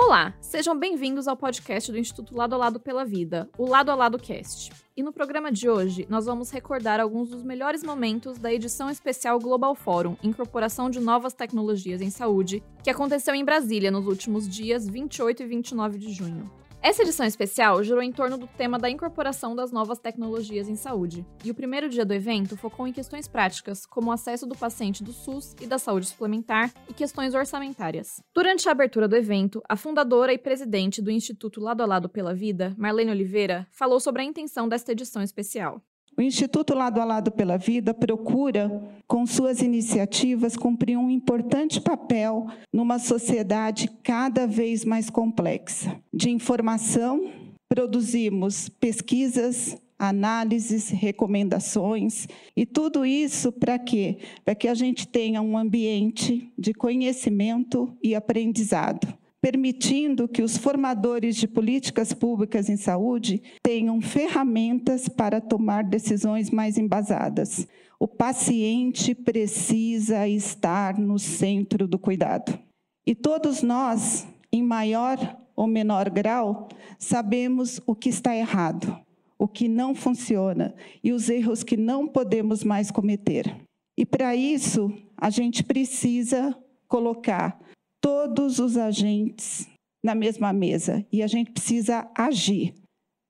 Olá, 0.00 0.32
sejam 0.40 0.78
bem-vindos 0.78 1.26
ao 1.26 1.36
podcast 1.36 1.90
do 1.90 1.98
Instituto 1.98 2.32
Lado 2.32 2.54
a 2.54 2.56
Lado 2.56 2.78
pela 2.78 3.04
Vida, 3.04 3.50
o 3.58 3.68
Lado 3.68 3.90
a 3.90 3.96
Lado 3.96 4.16
Cast. 4.16 4.70
E 4.96 5.02
no 5.02 5.12
programa 5.12 5.50
de 5.50 5.68
hoje, 5.68 6.06
nós 6.08 6.24
vamos 6.24 6.52
recordar 6.52 7.00
alguns 7.00 7.30
dos 7.30 7.42
melhores 7.42 7.82
momentos 7.82 8.38
da 8.38 8.54
edição 8.54 8.88
especial 8.88 9.40
Global 9.40 9.74
Forum, 9.74 10.16
Incorporação 10.22 10.88
de 10.88 11.00
Novas 11.00 11.34
Tecnologias 11.34 12.00
em 12.00 12.10
Saúde, 12.10 12.62
que 12.84 12.90
aconteceu 12.90 13.34
em 13.34 13.44
Brasília 13.44 13.90
nos 13.90 14.06
últimos 14.06 14.48
dias 14.48 14.88
28 14.88 15.42
e 15.42 15.46
29 15.46 15.98
de 15.98 16.12
junho. 16.12 16.48
Essa 16.80 17.02
edição 17.02 17.26
especial 17.26 17.82
girou 17.82 18.02
em 18.02 18.12
torno 18.12 18.38
do 18.38 18.46
tema 18.46 18.78
da 18.78 18.88
incorporação 18.88 19.54
das 19.54 19.72
novas 19.72 19.98
tecnologias 19.98 20.68
em 20.68 20.76
saúde, 20.76 21.26
e 21.44 21.50
o 21.50 21.54
primeiro 21.54 21.88
dia 21.88 22.04
do 22.04 22.14
evento 22.14 22.56
focou 22.56 22.86
em 22.86 22.92
questões 22.92 23.26
práticas, 23.26 23.84
como 23.84 24.10
o 24.10 24.12
acesso 24.12 24.46
do 24.46 24.56
paciente 24.56 25.02
do 25.02 25.12
SUS 25.12 25.56
e 25.60 25.66
da 25.66 25.76
saúde 25.76 26.06
suplementar 26.06 26.72
e 26.88 26.94
questões 26.94 27.34
orçamentárias. 27.34 28.22
Durante 28.32 28.68
a 28.68 28.72
abertura 28.72 29.08
do 29.08 29.16
evento, 29.16 29.60
a 29.68 29.76
fundadora 29.76 30.32
e 30.32 30.38
presidente 30.38 31.02
do 31.02 31.10
Instituto 31.10 31.60
Lado 31.60 31.82
a 31.82 31.86
Lado 31.86 32.08
pela 32.08 32.32
Vida, 32.32 32.74
Marlene 32.78 33.10
Oliveira, 33.10 33.66
falou 33.72 33.98
sobre 33.98 34.22
a 34.22 34.24
intenção 34.24 34.68
desta 34.68 34.92
edição 34.92 35.20
especial. 35.20 35.82
O 36.18 36.20
Instituto 36.20 36.74
Lado 36.74 37.00
a 37.00 37.04
Lado 37.04 37.30
pela 37.30 37.56
Vida 37.56 37.94
procura, 37.94 38.82
com 39.06 39.24
suas 39.24 39.62
iniciativas, 39.62 40.56
cumprir 40.56 40.98
um 40.98 41.08
importante 41.08 41.80
papel 41.80 42.48
numa 42.72 42.98
sociedade 42.98 43.88
cada 44.02 44.44
vez 44.44 44.84
mais 44.84 45.08
complexa. 45.08 45.96
De 46.12 46.28
informação, 46.28 47.30
produzimos 47.68 48.68
pesquisas, 48.68 49.80
análises, 49.96 50.88
recomendações 50.88 52.26
e 52.56 52.66
tudo 52.66 53.06
isso 53.06 53.52
para 53.52 53.78
quê? 53.78 54.18
Para 54.44 54.56
que 54.56 54.66
a 54.66 54.74
gente 54.74 55.06
tenha 55.06 55.40
um 55.40 55.56
ambiente 55.56 56.52
de 56.58 56.74
conhecimento 56.74 57.96
e 58.02 58.16
aprendizado 58.16 59.06
permitindo 59.40 60.28
que 60.28 60.42
os 60.42 60.56
formadores 60.56 61.36
de 61.36 61.46
políticas 61.46 62.12
públicas 62.12 62.68
em 62.68 62.76
saúde 62.76 63.42
tenham 63.62 64.00
ferramentas 64.00 65.08
para 65.08 65.40
tomar 65.40 65.84
decisões 65.84 66.50
mais 66.50 66.76
embasadas. 66.76 67.66
O 68.00 68.06
paciente 68.06 69.14
precisa 69.14 70.28
estar 70.28 70.98
no 70.98 71.18
centro 71.18 71.86
do 71.86 71.98
cuidado. 71.98 72.58
E 73.06 73.14
todos 73.14 73.62
nós, 73.62 74.26
em 74.52 74.62
maior 74.62 75.18
ou 75.56 75.66
menor 75.66 76.10
grau, 76.10 76.68
sabemos 76.98 77.80
o 77.86 77.94
que 77.94 78.08
está 78.08 78.36
errado, 78.36 78.96
o 79.38 79.48
que 79.48 79.68
não 79.68 79.94
funciona 79.94 80.74
e 81.02 81.12
os 81.12 81.28
erros 81.28 81.62
que 81.62 81.76
não 81.76 82.06
podemos 82.06 82.62
mais 82.62 82.90
cometer. 82.90 83.56
E 83.96 84.04
para 84.06 84.36
isso, 84.36 84.92
a 85.16 85.30
gente 85.30 85.64
precisa 85.64 86.56
colocar 86.86 87.58
todos 88.00 88.58
os 88.58 88.76
agentes 88.76 89.68
na 90.04 90.14
mesma 90.14 90.52
mesa 90.52 91.04
e 91.12 91.22
a 91.22 91.26
gente 91.26 91.50
precisa 91.50 92.10
agir. 92.16 92.74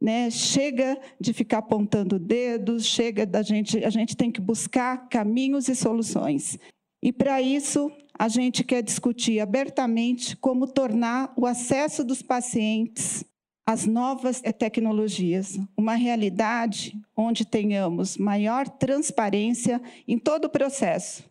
Né? 0.00 0.30
Chega 0.30 0.98
de 1.20 1.32
ficar 1.32 1.58
apontando 1.58 2.18
dedos, 2.18 2.86
chega 2.86 3.26
da 3.26 3.42
gente, 3.42 3.84
a 3.84 3.90
gente 3.90 4.16
tem 4.16 4.30
que 4.30 4.40
buscar 4.40 5.08
caminhos 5.08 5.68
e 5.68 5.74
soluções. 5.74 6.58
E 7.02 7.12
para 7.12 7.40
isso, 7.42 7.90
a 8.18 8.28
gente 8.28 8.64
quer 8.64 8.82
discutir 8.82 9.40
abertamente 9.40 10.36
como 10.36 10.66
tornar 10.66 11.32
o 11.36 11.46
acesso 11.46 12.04
dos 12.04 12.22
pacientes 12.22 13.24
às 13.66 13.86
novas 13.86 14.40
tecnologias 14.58 15.58
uma 15.76 15.94
realidade 15.94 16.98
onde 17.16 17.44
tenhamos 17.44 18.16
maior 18.16 18.68
transparência 18.68 19.80
em 20.06 20.18
todo 20.18 20.46
o 20.46 20.50
processo, 20.50 21.22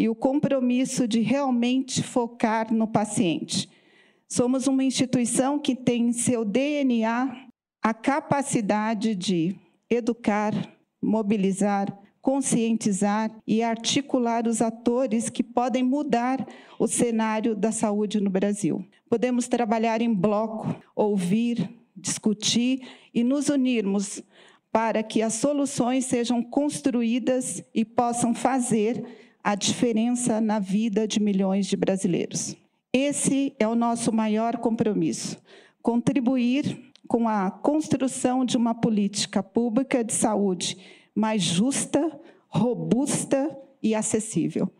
e 0.00 0.08
o 0.08 0.14
compromisso 0.14 1.06
de 1.06 1.20
realmente 1.20 2.02
focar 2.02 2.72
no 2.72 2.86
paciente. 2.86 3.68
Somos 4.26 4.66
uma 4.66 4.82
instituição 4.82 5.58
que 5.58 5.76
tem 5.76 6.08
em 6.08 6.12
seu 6.14 6.42
DNA 6.42 7.48
a 7.82 7.92
capacidade 7.92 9.14
de 9.14 9.54
educar, 9.90 10.54
mobilizar, 11.02 11.94
conscientizar 12.22 13.30
e 13.46 13.62
articular 13.62 14.48
os 14.48 14.62
atores 14.62 15.28
que 15.28 15.42
podem 15.42 15.82
mudar 15.82 16.48
o 16.78 16.86
cenário 16.86 17.54
da 17.54 17.70
saúde 17.70 18.22
no 18.22 18.30
Brasil. 18.30 18.82
Podemos 19.06 19.48
trabalhar 19.48 20.00
em 20.00 20.14
bloco, 20.14 20.74
ouvir, 20.96 21.68
discutir 21.94 22.88
e 23.12 23.22
nos 23.22 23.50
unirmos 23.50 24.22
para 24.72 25.02
que 25.02 25.20
as 25.20 25.34
soluções 25.34 26.06
sejam 26.06 26.42
construídas 26.42 27.62
e 27.74 27.84
possam 27.84 28.34
fazer 28.34 29.04
a 29.42 29.54
diferença 29.54 30.40
na 30.40 30.58
vida 30.58 31.06
de 31.06 31.20
milhões 31.20 31.66
de 31.66 31.76
brasileiros. 31.76 32.56
Esse 32.92 33.54
é 33.58 33.66
o 33.68 33.74
nosso 33.74 34.12
maior 34.12 34.56
compromisso: 34.58 35.40
contribuir 35.82 36.92
com 37.08 37.28
a 37.28 37.50
construção 37.50 38.44
de 38.44 38.56
uma 38.56 38.74
política 38.74 39.42
pública 39.42 40.04
de 40.04 40.12
saúde 40.12 40.76
mais 41.14 41.42
justa, 41.42 42.20
robusta 42.48 43.56
e 43.82 43.94
acessível. 43.94 44.70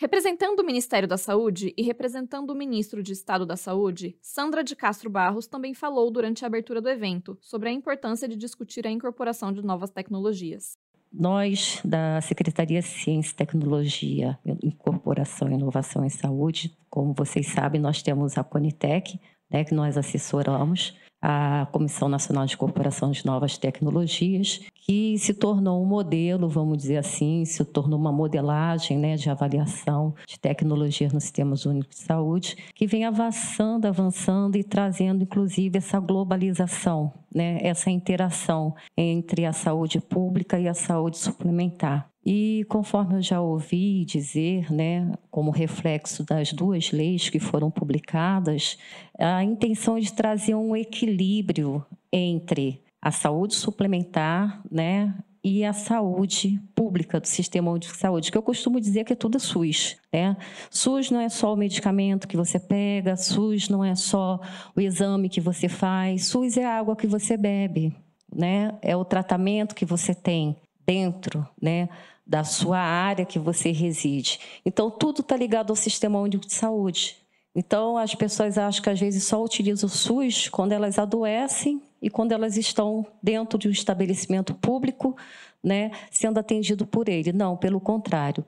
Representando 0.00 0.60
o 0.60 0.64
Ministério 0.64 1.08
da 1.08 1.16
Saúde 1.16 1.74
e 1.76 1.82
representando 1.82 2.50
o 2.50 2.54
ministro 2.54 3.02
de 3.02 3.12
Estado 3.12 3.44
da 3.44 3.56
Saúde, 3.56 4.16
Sandra 4.22 4.62
de 4.62 4.76
Castro 4.76 5.10
Barros 5.10 5.48
também 5.48 5.74
falou 5.74 6.08
durante 6.08 6.44
a 6.44 6.46
abertura 6.46 6.80
do 6.80 6.88
evento 6.88 7.36
sobre 7.40 7.68
a 7.68 7.72
importância 7.72 8.28
de 8.28 8.36
discutir 8.36 8.86
a 8.86 8.90
incorporação 8.92 9.52
de 9.52 9.60
novas 9.60 9.90
tecnologias. 9.90 10.78
Nós, 11.12 11.80
da 11.84 12.20
Secretaria 12.20 12.82
Ciência 12.82 13.34
Tecnologia, 13.34 14.38
Incorporação 14.62 15.50
Inovação 15.50 16.04
em 16.04 16.10
Saúde, 16.10 16.76
como 16.90 17.14
vocês 17.14 17.48
sabem, 17.48 17.80
nós 17.80 18.02
temos 18.02 18.36
a 18.36 18.44
Conitec, 18.44 19.18
né, 19.50 19.64
que 19.64 19.74
nós 19.74 19.96
assessoramos, 19.96 20.94
a 21.20 21.66
Comissão 21.72 22.08
Nacional 22.08 22.46
de 22.46 22.54
Incorporação 22.54 23.10
de 23.10 23.26
Novas 23.26 23.58
Tecnologias, 23.58 24.60
que 24.74 25.18
se 25.18 25.34
tornou 25.34 25.82
um 25.82 25.86
modelo, 25.86 26.48
vamos 26.48 26.78
dizer 26.78 26.96
assim, 26.96 27.44
se 27.44 27.64
tornou 27.64 27.98
uma 27.98 28.12
modelagem 28.12 28.96
né, 28.96 29.16
de 29.16 29.28
avaliação 29.28 30.14
de 30.26 30.38
tecnologias 30.38 31.12
nos 31.12 31.24
sistemas 31.24 31.66
únicos 31.66 31.96
de 31.96 32.02
saúde, 32.02 32.56
que 32.74 32.86
vem 32.86 33.04
avançando, 33.04 33.86
avançando 33.86 34.56
e 34.56 34.64
trazendo, 34.64 35.24
inclusive, 35.24 35.76
essa 35.76 36.00
globalização, 36.00 37.12
né, 37.34 37.58
essa 37.62 37.90
interação 37.90 38.74
entre 38.96 39.44
a 39.44 39.52
saúde 39.52 40.00
pública 40.00 40.58
e 40.58 40.68
a 40.68 40.74
saúde 40.74 41.18
suplementar. 41.18 42.08
E 42.30 42.66
conforme 42.68 43.14
eu 43.14 43.22
já 43.22 43.40
ouvi 43.40 44.04
dizer, 44.04 44.70
né, 44.70 45.14
como 45.30 45.50
reflexo 45.50 46.22
das 46.22 46.52
duas 46.52 46.92
leis 46.92 47.30
que 47.30 47.38
foram 47.38 47.70
publicadas, 47.70 48.76
a 49.18 49.42
intenção 49.42 49.96
é 49.96 50.00
de 50.00 50.12
trazer 50.12 50.54
um 50.54 50.76
equilíbrio 50.76 51.82
entre 52.12 52.82
a 53.00 53.10
saúde 53.10 53.54
suplementar, 53.54 54.60
né, 54.70 55.14
e 55.42 55.64
a 55.64 55.72
saúde 55.72 56.60
pública 56.74 57.18
do 57.18 57.26
sistema 57.26 57.78
de 57.78 57.86
saúde, 57.96 58.30
que 58.30 58.36
eu 58.36 58.42
costumo 58.42 58.78
dizer 58.78 59.04
que 59.04 59.14
é 59.14 59.16
tudo 59.16 59.40
SUS, 59.40 59.96
né? 60.12 60.36
SUS 60.70 61.10
não 61.10 61.20
é 61.20 61.30
só 61.30 61.54
o 61.54 61.56
medicamento 61.56 62.28
que 62.28 62.36
você 62.36 62.60
pega, 62.60 63.16
SUS 63.16 63.70
não 63.70 63.82
é 63.82 63.94
só 63.94 64.38
o 64.76 64.80
exame 64.82 65.30
que 65.30 65.40
você 65.40 65.66
faz, 65.66 66.26
SUS 66.26 66.58
é 66.58 66.66
a 66.66 66.78
água 66.78 66.94
que 66.94 67.06
você 67.06 67.38
bebe, 67.38 67.96
né? 68.30 68.76
É 68.82 68.94
o 68.94 69.04
tratamento 69.04 69.74
que 69.74 69.86
você 69.86 70.14
tem 70.14 70.58
dentro, 70.88 71.46
né? 71.60 71.88
Da 72.28 72.44
sua 72.44 72.78
área 72.78 73.24
que 73.24 73.38
você 73.38 73.72
reside. 73.72 74.38
Então, 74.64 74.90
tudo 74.90 75.22
está 75.22 75.34
ligado 75.34 75.70
ao 75.70 75.76
Sistema 75.76 76.20
Único 76.20 76.46
de 76.46 76.52
Saúde. 76.52 77.16
Então, 77.54 77.96
as 77.96 78.14
pessoas 78.14 78.58
acham 78.58 78.82
que 78.82 78.90
às 78.90 79.00
vezes 79.00 79.24
só 79.24 79.42
utilizam 79.42 79.86
o 79.86 79.90
SUS 79.90 80.48
quando 80.48 80.72
elas 80.72 80.98
adoecem 80.98 81.80
e 82.02 82.10
quando 82.10 82.32
elas 82.32 82.58
estão 82.58 83.06
dentro 83.22 83.58
de 83.58 83.66
um 83.66 83.70
estabelecimento 83.70 84.54
público, 84.54 85.16
né, 85.62 85.90
sendo 86.10 86.38
atendido 86.38 86.86
por 86.86 87.08
ele. 87.08 87.32
Não, 87.32 87.56
pelo 87.56 87.80
contrário. 87.80 88.44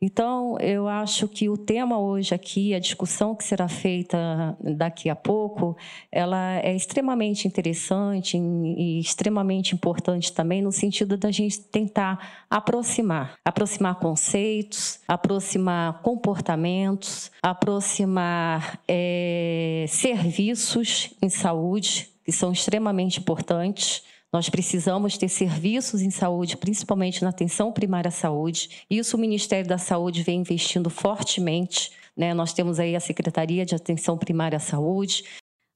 Então, 0.00 0.58
eu 0.60 0.86
acho 0.86 1.26
que 1.26 1.48
o 1.48 1.56
tema 1.56 1.98
hoje 1.98 2.34
aqui, 2.34 2.74
a 2.74 2.78
discussão 2.78 3.34
que 3.34 3.42
será 3.42 3.68
feita 3.68 4.54
daqui 4.60 5.08
a 5.08 5.16
pouco, 5.16 5.76
ela 6.12 6.58
é 6.58 6.76
extremamente 6.76 7.48
interessante 7.48 8.36
e 8.36 9.00
extremamente 9.00 9.74
importante 9.74 10.30
também 10.30 10.60
no 10.60 10.70
sentido 10.70 11.16
da 11.16 11.30
gente 11.30 11.58
tentar 11.58 12.44
aproximar, 12.50 13.38
aproximar 13.42 13.94
conceitos, 13.94 15.00
aproximar 15.08 16.02
comportamentos, 16.02 17.30
aproximar 17.42 18.78
é, 18.86 19.86
serviços 19.88 21.14
em 21.22 21.30
saúde 21.30 22.10
que 22.24 22.32
são 22.32 22.52
extremamente 22.52 23.20
importantes 23.20 24.02
nós 24.34 24.48
precisamos 24.48 25.16
ter 25.16 25.28
serviços 25.28 26.02
em 26.02 26.10
saúde, 26.10 26.56
principalmente 26.56 27.22
na 27.22 27.30
atenção 27.30 27.70
primária 27.70 28.08
à 28.08 28.10
saúde. 28.10 28.84
Isso 28.90 29.16
o 29.16 29.20
Ministério 29.20 29.68
da 29.68 29.78
Saúde 29.78 30.24
vem 30.24 30.40
investindo 30.40 30.90
fortemente. 30.90 31.92
Né? 32.16 32.34
Nós 32.34 32.52
temos 32.52 32.80
aí 32.80 32.96
a 32.96 33.00
Secretaria 33.00 33.64
de 33.64 33.76
Atenção 33.76 34.18
Primária 34.18 34.56
à 34.56 34.60
Saúde, 34.60 35.22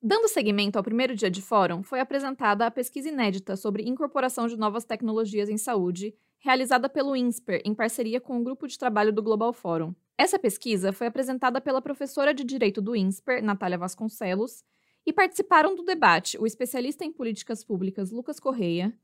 Dando 0.01 0.29
seguimento 0.29 0.77
ao 0.77 0.85
primeiro 0.85 1.17
dia 1.17 1.29
de 1.29 1.43
fórum, 1.43 1.83
foi 1.83 1.99
apresentada 1.99 2.65
a 2.65 2.71
pesquisa 2.71 3.09
inédita 3.09 3.57
sobre 3.57 3.83
incorporação 3.83 4.47
de 4.47 4.57
novas 4.57 4.85
tecnologias 4.85 5.49
em 5.49 5.59
saúde, 5.59 6.15
realizada 6.39 6.89
pelo 6.89 7.17
INSPER 7.17 7.63
em 7.65 7.75
parceria 7.75 8.21
com 8.21 8.39
o 8.39 8.45
grupo 8.45 8.69
de 8.69 8.79
trabalho 8.79 9.13
do 9.13 9.21
Global 9.21 9.53
Fórum. 9.53 9.93
Essa 10.17 10.39
pesquisa 10.39 10.93
foi 10.93 11.09
apresentada 11.09 11.61
pela 11.61 11.83
professora 11.83 12.33
de 12.33 12.45
Direito 12.45 12.81
do 12.81 12.95
INSPER, 12.95 13.43
Natália 13.43 13.77
Vasconcelos, 13.77 14.63
E 15.09 15.13
participaram 15.15 15.75
do 15.75 15.83
debate 15.83 16.37
o 16.39 16.45
especialista 16.45 17.03
em 17.03 17.11
políticas 17.11 17.65
públicas 17.65 18.11
Lucas 18.11 18.39
Correia, 18.39 18.95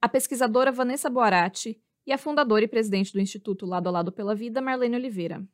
a 0.00 0.08
pesquisadora 0.08 0.72
Vanessa 0.72 1.08
Boarati 1.08 1.80
e 2.04 2.12
a 2.12 2.18
fundadora 2.18 2.64
e 2.64 2.66
presidente 2.68 3.12
do 3.12 3.20
Instituto 3.20 3.64
Lado 3.64 3.88
a 3.88 3.92
Lado 3.92 4.10
pela 4.10 4.34
Vida, 4.34 4.60
Marlene 4.60 4.96
Oliveira. 4.96 5.46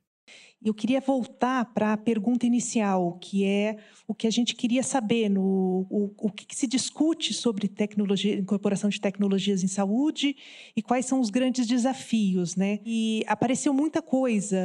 Eu 0.64 0.74
queria 0.74 1.00
voltar 1.00 1.72
para 1.72 1.92
a 1.92 1.96
pergunta 1.96 2.44
inicial, 2.44 3.16
que 3.20 3.44
é 3.44 3.76
o 4.08 4.14
que 4.14 4.26
a 4.26 4.30
gente 4.30 4.56
queria 4.56 4.82
saber, 4.82 5.28
no, 5.28 5.86
o, 5.88 6.12
o 6.18 6.30
que, 6.30 6.56
se 6.56 6.66
discute 6.66 7.32
sobre 7.32 7.68
tecnologia, 7.68 8.34
incorporação 8.34 8.90
de 8.90 9.00
tecnologias 9.00 9.62
em 9.62 9.68
saúde 9.68 10.36
e 10.76 10.82
quais 10.82 11.06
são 11.06 11.20
os 11.20 11.30
grandes 11.30 11.64
desafios. 11.66 12.56
Né? 12.56 12.80
E 12.84 13.22
apareceu 13.28 13.72
muita 13.72 14.02
coisa, 14.02 14.58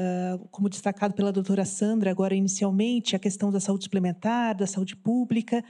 como 0.50 0.68
destacado 0.68 1.13
pela 1.13 1.31
doutora 1.31 1.63
Sandra 1.63 2.10
agora 2.10 2.33
inicialmente, 2.33 3.15
a 3.15 3.19
questão 3.19 3.51
da 3.51 3.60
saúde 3.60 3.83
suplementar, 3.83 4.57
da 4.57 4.65
saúde 4.65 4.95
pública, 4.95 5.63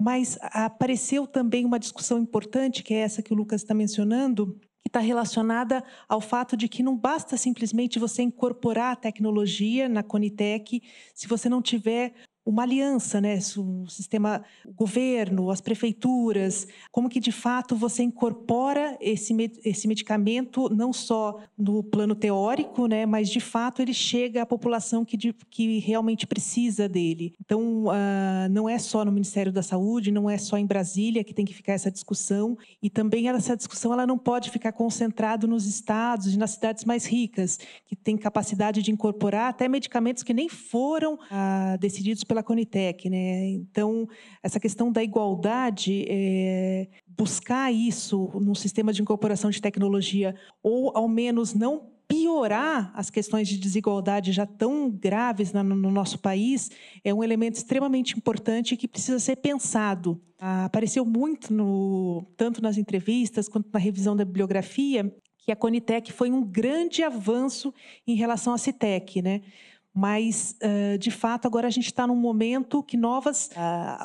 mas 0.00 0.38
apareceu 0.40 1.26
também 1.26 1.64
uma 1.64 1.78
discussão 1.78 2.18
importante, 2.18 2.82
que 2.82 2.94
é 2.94 3.00
essa 3.00 3.22
que 3.22 3.32
o 3.32 3.36
Lucas 3.36 3.60
está 3.60 3.74
mencionando, 3.74 4.58
que 4.82 4.88
está 4.88 5.00
relacionada 5.00 5.84
ao 6.08 6.20
fato 6.20 6.56
de 6.56 6.68
que 6.68 6.82
não 6.82 6.96
basta 6.96 7.36
simplesmente 7.36 7.98
você 7.98 8.22
incorporar 8.22 8.92
a 8.92 8.96
tecnologia 8.96 9.88
na 9.88 10.02
Conitec 10.02 10.82
se 11.14 11.28
você 11.28 11.48
não 11.48 11.60
tiver 11.60 12.14
uma 12.44 12.62
aliança, 12.62 13.20
né? 13.20 13.38
O 13.56 13.86
sistema, 13.88 14.42
o 14.66 14.72
governo, 14.72 15.50
as 15.50 15.60
prefeituras, 15.60 16.66
como 16.90 17.08
que 17.08 17.20
de 17.20 17.32
fato 17.32 17.76
você 17.76 18.02
incorpora 18.02 18.96
esse, 19.00 19.34
esse 19.64 19.86
medicamento 19.86 20.68
não 20.74 20.92
só 20.92 21.38
no 21.56 21.82
plano 21.82 22.14
teórico, 22.14 22.86
né? 22.86 23.04
Mas 23.06 23.28
de 23.28 23.40
fato 23.40 23.82
ele 23.82 23.92
chega 23.92 24.42
à 24.42 24.46
população 24.46 25.04
que, 25.04 25.16
de, 25.16 25.32
que 25.50 25.78
realmente 25.78 26.26
precisa 26.26 26.88
dele. 26.88 27.34
Então, 27.40 27.84
uh, 27.84 28.48
não 28.50 28.68
é 28.68 28.78
só 28.78 29.04
no 29.04 29.12
Ministério 29.12 29.52
da 29.52 29.62
Saúde, 29.62 30.10
não 30.10 30.28
é 30.28 30.38
só 30.38 30.56
em 30.56 30.66
Brasília 30.66 31.22
que 31.22 31.34
tem 31.34 31.44
que 31.44 31.54
ficar 31.54 31.74
essa 31.74 31.90
discussão 31.90 32.56
e 32.82 32.88
também 32.88 33.28
essa 33.28 33.56
discussão 33.56 33.92
ela 33.92 34.06
não 34.06 34.18
pode 34.18 34.50
ficar 34.50 34.72
concentrada 34.72 35.46
nos 35.46 35.66
estados 35.66 36.34
e 36.34 36.38
nas 36.38 36.52
cidades 36.52 36.84
mais 36.84 37.06
ricas 37.06 37.58
que 37.86 37.94
têm 37.94 38.16
capacidade 38.16 38.82
de 38.82 38.90
incorporar 38.90 39.50
até 39.50 39.68
medicamentos 39.68 40.22
que 40.22 40.32
nem 40.32 40.48
foram 40.48 41.14
uh, 41.14 41.78
decididos 41.78 42.24
pela 42.30 42.44
Conitec, 42.44 43.10
né? 43.10 43.48
Então, 43.48 44.08
essa 44.40 44.60
questão 44.60 44.92
da 44.92 45.02
igualdade, 45.02 46.04
é, 46.08 46.86
buscar 47.08 47.72
isso 47.72 48.30
no 48.40 48.54
sistema 48.54 48.92
de 48.92 49.02
incorporação 49.02 49.50
de 49.50 49.60
tecnologia, 49.60 50.32
ou 50.62 50.96
ao 50.96 51.08
menos 51.08 51.54
não 51.54 51.90
piorar 52.06 52.92
as 52.94 53.10
questões 53.10 53.48
de 53.48 53.58
desigualdade 53.58 54.30
já 54.30 54.46
tão 54.46 54.88
graves 54.88 55.52
no, 55.52 55.64
no 55.64 55.90
nosso 55.90 56.20
país, 56.20 56.70
é 57.02 57.12
um 57.12 57.24
elemento 57.24 57.56
extremamente 57.56 58.16
importante 58.16 58.76
que 58.76 58.86
precisa 58.86 59.18
ser 59.18 59.36
pensado. 59.36 60.20
Ah, 60.38 60.66
apareceu 60.66 61.04
muito, 61.04 61.52
no, 61.52 62.24
tanto 62.36 62.62
nas 62.62 62.78
entrevistas 62.78 63.48
quanto 63.48 63.68
na 63.72 63.80
revisão 63.80 64.14
da 64.14 64.24
bibliografia, 64.24 65.12
que 65.38 65.50
a 65.50 65.56
Conitec 65.56 66.12
foi 66.12 66.30
um 66.30 66.44
grande 66.44 67.02
avanço 67.02 67.74
em 68.06 68.14
relação 68.14 68.54
à 68.54 68.58
CITEC, 68.58 69.20
né? 69.20 69.40
Mas 69.92 70.56
de 71.00 71.10
fato 71.10 71.46
agora 71.46 71.66
a 71.66 71.70
gente 71.70 71.86
está 71.86 72.06
num 72.06 72.16
momento 72.16 72.82
que 72.82 72.96
novas 72.96 73.50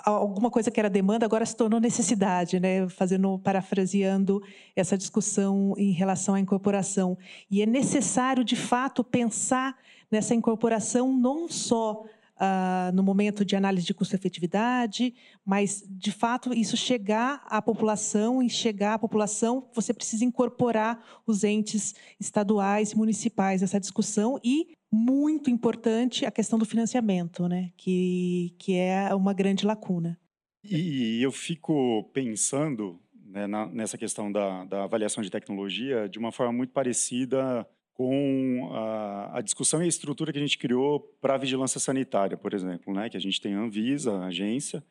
alguma 0.03 0.49
coisa 0.49 0.71
que 0.71 0.79
era 0.79 0.89
demanda 0.89 1.25
agora 1.25 1.45
se 1.45 1.55
tornou 1.55 1.79
necessidade, 1.79 2.59
né? 2.59 2.89
Fazendo 2.89 3.37
parafraseando 3.39 4.41
essa 4.75 4.97
discussão 4.97 5.73
em 5.77 5.91
relação 5.91 6.33
à 6.33 6.39
incorporação 6.39 7.17
e 7.51 7.61
é 7.61 7.65
necessário 7.65 8.43
de 8.43 8.55
fato 8.55 9.03
pensar 9.03 9.77
nessa 10.11 10.33
incorporação 10.33 11.15
não 11.15 11.47
só 11.47 12.03
Uh, 12.35 12.91
no 12.93 13.01
momento 13.01 13.45
de 13.45 13.55
análise 13.55 13.85
de 13.85 13.93
custo-efetividade, 13.93 15.13
mas, 15.45 15.85
de 15.87 16.11
fato, 16.11 16.53
isso 16.53 16.75
chegar 16.75 17.41
à 17.45 17.61
população 17.61 18.43
e 18.43 18.49
chegar 18.49 18.95
à 18.95 18.99
população, 18.99 19.69
você 19.73 19.93
precisa 19.93 20.25
incorporar 20.25 21.01
os 21.25 21.45
entes 21.45 21.95
estaduais 22.19 22.91
e 22.91 22.97
municipais 22.97 23.61
nessa 23.61 23.79
discussão 23.79 24.37
e 24.43 24.75
muito 24.95 25.49
importante 25.49 26.25
a 26.25 26.31
questão 26.31 26.57
do 26.57 26.65
financiamento, 26.65 27.47
né? 27.47 27.71
que, 27.75 28.55
que 28.57 28.75
é 28.75 29.13
uma 29.13 29.33
grande 29.33 29.65
lacuna. 29.65 30.17
E 30.63 31.21
eu 31.21 31.31
fico 31.31 32.09
pensando 32.13 32.99
né, 33.13 33.45
na, 33.45 33.67
nessa 33.67 33.97
questão 33.97 34.31
da, 34.31 34.63
da, 34.63 34.83
avaliação 34.85 35.21
de 35.21 35.29
tecnologia 35.29 36.07
de 36.07 36.17
uma 36.17 36.31
forma 36.31 36.53
muito 36.53 36.71
parecida 36.71 37.67
com 37.93 38.69
a, 38.71 39.37
a 39.37 39.41
discussão 39.41 39.81
e 39.81 39.85
a 39.85 39.87
estrutura 39.87 40.31
que 40.31 40.39
a 40.39 40.41
gente 40.41 40.57
criou 40.57 40.99
para 41.21 41.35
a 41.35 41.37
vigilância 41.37 41.79
sanitária, 41.79 42.37
por 42.37 42.53
exemplo, 42.53 42.93
né, 42.93 43.09
que 43.09 43.17
a 43.17 43.19
gente 43.19 43.39
tem 43.39 43.53
a 43.53 43.59
Anvisa, 43.59 44.13
a 44.13 44.27
agência, 44.27 44.83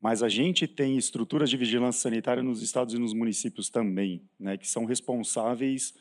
mas 0.00 0.22
a 0.22 0.28
gente 0.28 0.68
tem 0.68 0.96
estruturas 0.96 1.50
de 1.50 1.56
vigilância 1.56 2.00
sanitária 2.00 2.42
nos 2.42 2.62
estados 2.62 2.94
e 2.94 2.98
nos 2.98 3.12
municípios 3.12 3.68
também, 3.68 4.22
né, 4.38 4.56
que 4.56 4.68
são 4.68 4.84
responsáveis 4.84 5.94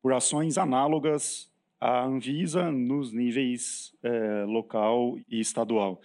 por 0.00 0.12
ações 0.12 0.56
análogas 0.56 1.50
a 1.80 2.04
Anvisa 2.04 2.70
nos 2.70 3.12
níveis 3.12 3.92
é, 4.02 4.44
local 4.44 5.18
e 5.28 5.40
estadual. 5.40 6.00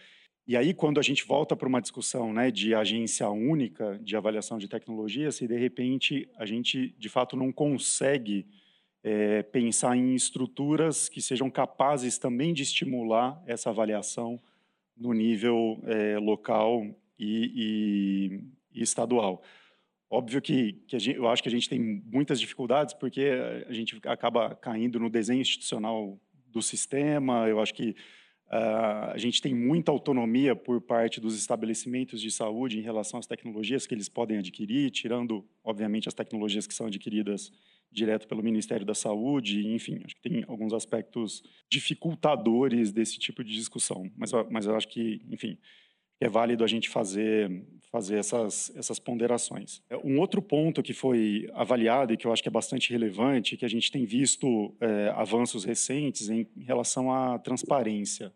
E 0.47 0.57
aí, 0.57 0.73
quando 0.73 0.99
a 0.99 1.03
gente 1.03 1.25
volta 1.25 1.55
para 1.55 1.67
uma 1.67 1.81
discussão 1.81 2.33
né, 2.33 2.51
de 2.51 2.75
agência 2.75 3.29
única 3.29 3.99
de 4.01 4.17
avaliação 4.17 4.57
de 4.57 4.67
tecnologia, 4.67 5.31
se 5.31 5.47
de 5.47 5.57
repente 5.57 6.27
a 6.35 6.45
gente, 6.45 6.93
de 6.97 7.09
fato, 7.09 7.37
não 7.37 7.51
consegue 7.51 8.45
é, 9.03 9.43
pensar 9.43 9.95
em 9.95 10.13
estruturas 10.13 11.07
que 11.07 11.21
sejam 11.21 11.49
capazes 11.49 12.17
também 12.17 12.53
de 12.53 12.63
estimular 12.63 13.41
essa 13.45 13.69
avaliação 13.69 14.39
no 14.97 15.13
nível 15.13 15.79
é, 15.85 16.17
local 16.17 16.85
e, 17.17 18.41
e, 18.73 18.79
e 18.79 18.83
estadual. 18.83 19.41
Óbvio 20.13 20.41
que, 20.41 20.73
que 20.87 20.99
gente, 20.99 21.15
eu 21.15 21.29
acho 21.29 21.41
que 21.41 21.47
a 21.47 21.51
gente 21.51 21.69
tem 21.69 21.79
muitas 21.79 22.37
dificuldades, 22.37 22.93
porque 22.93 23.31
a 23.65 23.71
gente 23.71 23.97
acaba 24.03 24.53
caindo 24.55 24.99
no 24.99 25.09
desenho 25.09 25.39
institucional 25.39 26.19
do 26.47 26.61
sistema. 26.61 27.47
Eu 27.47 27.61
acho 27.61 27.73
que 27.73 27.91
uh, 28.47 29.11
a 29.13 29.17
gente 29.17 29.41
tem 29.41 29.55
muita 29.55 29.89
autonomia 29.89 30.53
por 30.53 30.81
parte 30.81 31.21
dos 31.21 31.37
estabelecimentos 31.37 32.19
de 32.21 32.29
saúde 32.29 32.77
em 32.77 32.81
relação 32.81 33.21
às 33.21 33.25
tecnologias 33.25 33.87
que 33.87 33.95
eles 33.95 34.09
podem 34.09 34.37
adquirir, 34.37 34.91
tirando, 34.91 35.47
obviamente, 35.63 36.09
as 36.09 36.13
tecnologias 36.13 36.67
que 36.67 36.73
são 36.73 36.87
adquiridas 36.87 37.49
direto 37.89 38.27
pelo 38.27 38.43
Ministério 38.43 38.85
da 38.85 38.93
Saúde. 38.93 39.65
Enfim, 39.65 40.01
acho 40.03 40.15
que 40.17 40.29
tem 40.29 40.43
alguns 40.45 40.73
aspectos 40.73 41.41
dificultadores 41.69 42.91
desse 42.91 43.17
tipo 43.17 43.45
de 43.45 43.53
discussão. 43.53 44.11
Mas, 44.17 44.31
mas 44.49 44.65
eu 44.65 44.75
acho 44.75 44.89
que, 44.89 45.21
enfim, 45.31 45.57
é 46.19 46.27
válido 46.27 46.65
a 46.65 46.67
gente 46.67 46.89
fazer, 46.89 47.49
fazer 47.91 48.17
essas, 48.17 48.71
essas 48.75 48.99
ponderações. 48.99 49.83
É, 49.89 49.97
um 49.97 50.17
outro 50.19 50.41
ponto 50.41 50.81
que 50.81 50.93
foi 50.93 51.49
avaliado 51.53 52.13
e 52.13 52.17
que 52.17 52.25
eu 52.25 52.31
acho 52.31 52.41
que 52.41 52.47
é 52.47 52.51
bastante 52.51 52.89
relevante, 52.89 53.57
que 53.57 53.65
a 53.65 53.69
gente 53.69 53.91
tem 53.91 54.05
visto 54.05 54.73
é, 54.79 55.09
avanços 55.09 55.65
recentes 55.65 56.29
em, 56.29 56.47
relação 56.59 57.13
à 57.13 57.37
transparência, 57.37 58.31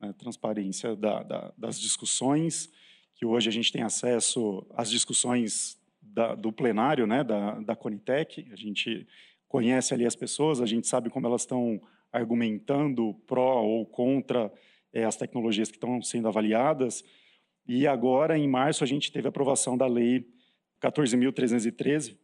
né, 0.00 0.12
transparência 0.18 0.96
da, 0.96 1.22
da, 1.22 1.52
das 1.56 1.80
discussões, 1.80 2.68
que 3.14 3.24
hoje 3.24 3.48
a 3.48 3.52
gente 3.52 3.70
tem 3.70 3.82
acesso 3.82 4.66
às 4.74 4.90
discussões 4.90 5.78
da, 6.02 6.34
do 6.34 6.52
plenário, 6.52 7.06
né, 7.06 7.22
da, 7.22 7.60
da 7.60 7.76
Conitec, 7.76 8.48
a 8.50 8.56
gente 8.56 9.06
conhece 9.46 9.94
ali 9.94 10.06
as 10.06 10.16
pessoas, 10.16 10.60
a 10.60 10.66
gente 10.66 10.88
sabe 10.88 11.08
como 11.08 11.26
elas 11.26 11.42
estão 11.42 11.80
argumentando 12.12 13.14
pró 13.26 13.62
ou 13.62 13.86
contra 13.86 14.52
é, 14.92 15.04
as 15.04 15.16
tecnologias 15.16 15.70
que 15.70 15.76
estão 15.76 16.02
sendo 16.02 16.26
avaliadas. 16.26 17.04
E 17.68 17.86
agora, 17.86 18.38
em 18.38 18.48
março, 18.48 18.82
a 18.82 18.86
gente 18.86 19.12
teve 19.12 19.28
a 19.28 19.30
aprovação 19.30 19.76
da 19.76 19.86
Lei 19.86 20.26
14.313, 20.80 22.16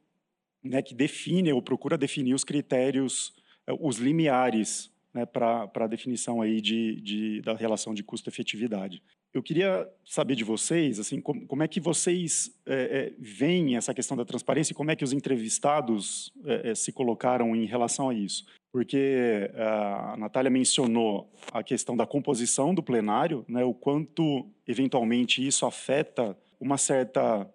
né, 0.63 0.81
que 0.81 0.95
define 0.95 1.53
ou 1.53 1.61
procura 1.61 1.99
definir 1.99 2.33
os 2.33 2.43
critérios, 2.43 3.35
é, 3.67 3.73
os 3.79 3.99
limiares 3.99 4.91
né, 5.13 5.27
para 5.27 5.71
a 5.75 5.87
definição 5.87 6.41
aí 6.41 6.63
de, 6.63 6.99
de, 7.03 7.43
da 7.43 7.55
relação 7.55 7.93
de 7.93 8.03
custo-efetividade. 8.03 9.03
Eu 9.35 9.43
queria 9.43 9.91
saber 10.05 10.37
de 10.37 10.45
vocês, 10.45 11.01
assim, 11.01 11.21
como, 11.21 11.45
como 11.45 11.65
é 11.65 11.67
que 11.67 11.81
vocês 11.81 12.57
é, 12.65 12.75
é, 12.75 13.15
veem 13.19 13.77
essa 13.77 13.93
questão 13.93 14.17
da 14.17 14.25
transparência 14.25 14.73
e 14.73 14.77
como 14.77 14.93
é 14.93 14.97
que 14.97 15.03
os 15.03 15.13
entrevistados 15.13 16.33
é, 16.45 16.71
é 16.71 16.75
se 16.77 16.93
colocaram 16.93 17.55
em 17.57 17.67
relação 17.67 18.09
a 18.09 18.15
isso? 18.15 18.47
Porque 18.73 18.97
eh, 18.97 19.63
a 19.63 20.17
Natália 20.17 20.51
mencionou 20.51 21.33
a 21.53 21.63
questão 21.63 21.97
da 21.97 22.05
composição 22.05 22.75
do 22.75 22.83
plenário, 22.83 23.45
né, 23.49 23.63
o 23.63 23.73
quanto 23.73 24.51
eventualmente 24.67 25.45
isso 25.47 25.65
afeta 25.65 26.37
uma 26.59 26.77
certa 26.77 27.49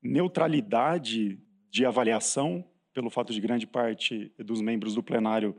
neutralidade 0.00 1.40
de 1.70 1.84
avaliação, 1.84 2.64
pelo 2.92 3.10
fato 3.10 3.32
de 3.32 3.40
grande 3.40 3.66
parte 3.66 4.32
dos 4.38 4.60
membros 4.60 4.94
do 4.94 5.02
plenário 5.02 5.56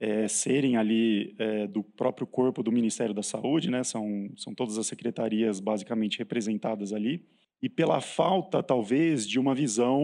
é, 0.00 0.26
serem 0.26 0.78
ali 0.78 1.34
é, 1.38 1.66
do 1.66 1.82
próprio 1.82 2.26
corpo 2.26 2.62
do 2.62 2.72
Ministério 2.72 3.14
da 3.14 3.22
Saúde, 3.22 3.70
né, 3.70 3.84
são, 3.84 4.30
são 4.34 4.54
todas 4.54 4.78
as 4.78 4.86
secretarias 4.86 5.60
basicamente 5.60 6.18
representadas 6.18 6.94
ali, 6.94 7.22
e 7.62 7.68
pela 7.68 8.00
falta, 8.00 8.62
talvez, 8.62 9.28
de 9.28 9.38
uma 9.38 9.54
visão, 9.54 10.02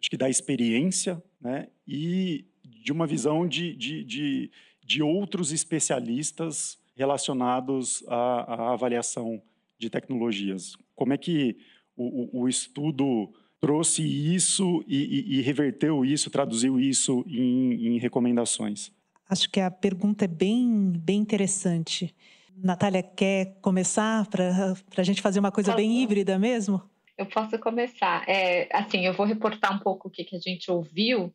acho 0.00 0.10
que 0.10 0.16
da 0.16 0.28
experiência, 0.28 1.22
né, 1.40 1.68
e 1.86 2.44
de 2.64 2.90
uma 2.90 3.06
visão 3.06 3.46
de, 3.46 3.74
de, 3.76 4.02
de, 4.02 4.50
de 4.84 5.02
outros 5.02 5.52
especialistas 5.52 6.76
relacionados 6.96 8.04
à, 8.08 8.54
à, 8.54 8.72
avaliação 8.72 9.40
de 9.78 9.88
tecnologias. 9.88 10.76
como 10.94 11.12
é 11.12 11.16
que 11.16 11.56
o, 11.96 12.38
o, 12.38 12.42
o 12.42 12.48
estudo 12.48 13.32
trouxe 13.60 14.02
isso 14.02 14.84
e, 14.88 14.96
e, 14.96 15.38
e, 15.38 15.40
reverteu 15.40 16.04
isso, 16.04 16.30
traduziu 16.30 16.80
isso 16.80 17.24
em, 17.28 17.94
em 17.94 17.98
recomendações? 17.98 18.92
Acho 19.30 19.48
que 19.48 19.60
a 19.60 19.70
pergunta 19.70 20.24
é 20.24 20.28
bem, 20.28 20.92
bem 20.96 21.20
interessante. 21.20 22.12
Natália, 22.56 23.00
quer 23.00 23.54
começar 23.62 24.26
para 24.26 24.74
a 24.96 25.02
gente 25.04 25.22
fazer 25.22 25.38
uma 25.38 25.52
coisa 25.52 25.72
bem 25.72 26.02
híbrida 26.02 26.36
mesmo? 26.36 26.82
Eu 27.16 27.26
posso 27.26 27.56
começar. 27.60 28.28
É, 28.28 28.68
assim, 28.76 29.06
eu 29.06 29.14
vou 29.14 29.24
reportar 29.24 29.72
um 29.72 29.78
pouco 29.78 30.08
o 30.08 30.10
que, 30.10 30.24
que 30.24 30.34
a 30.34 30.40
gente 30.40 30.68
ouviu 30.68 31.32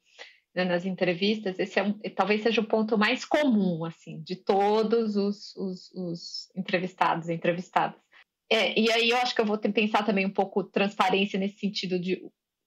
né, 0.54 0.66
nas 0.66 0.86
entrevistas. 0.86 1.58
Esse 1.58 1.80
é 1.80 1.84
um, 1.84 1.94
talvez 2.14 2.44
seja 2.44 2.60
o 2.60 2.68
ponto 2.68 2.98
mais 2.98 3.24
comum, 3.24 3.86
assim, 3.86 4.22
de 4.22 4.36
todos 4.36 5.16
os, 5.16 5.56
os, 5.56 5.90
os 5.94 6.50
entrevistados 6.54 7.30
e 7.30 7.34
entrevistadas. 7.34 8.00
É, 8.52 8.78
e 8.78 8.92
aí 8.92 9.10
eu 9.10 9.18
acho 9.18 9.34
que 9.34 9.40
eu 9.40 9.46
vou 9.46 9.58
pensar 9.58 10.04
também 10.04 10.26
um 10.26 10.34
pouco 10.34 10.66
transparência 10.66 11.40
nesse 11.40 11.60
sentido 11.60 11.98
de 11.98 12.22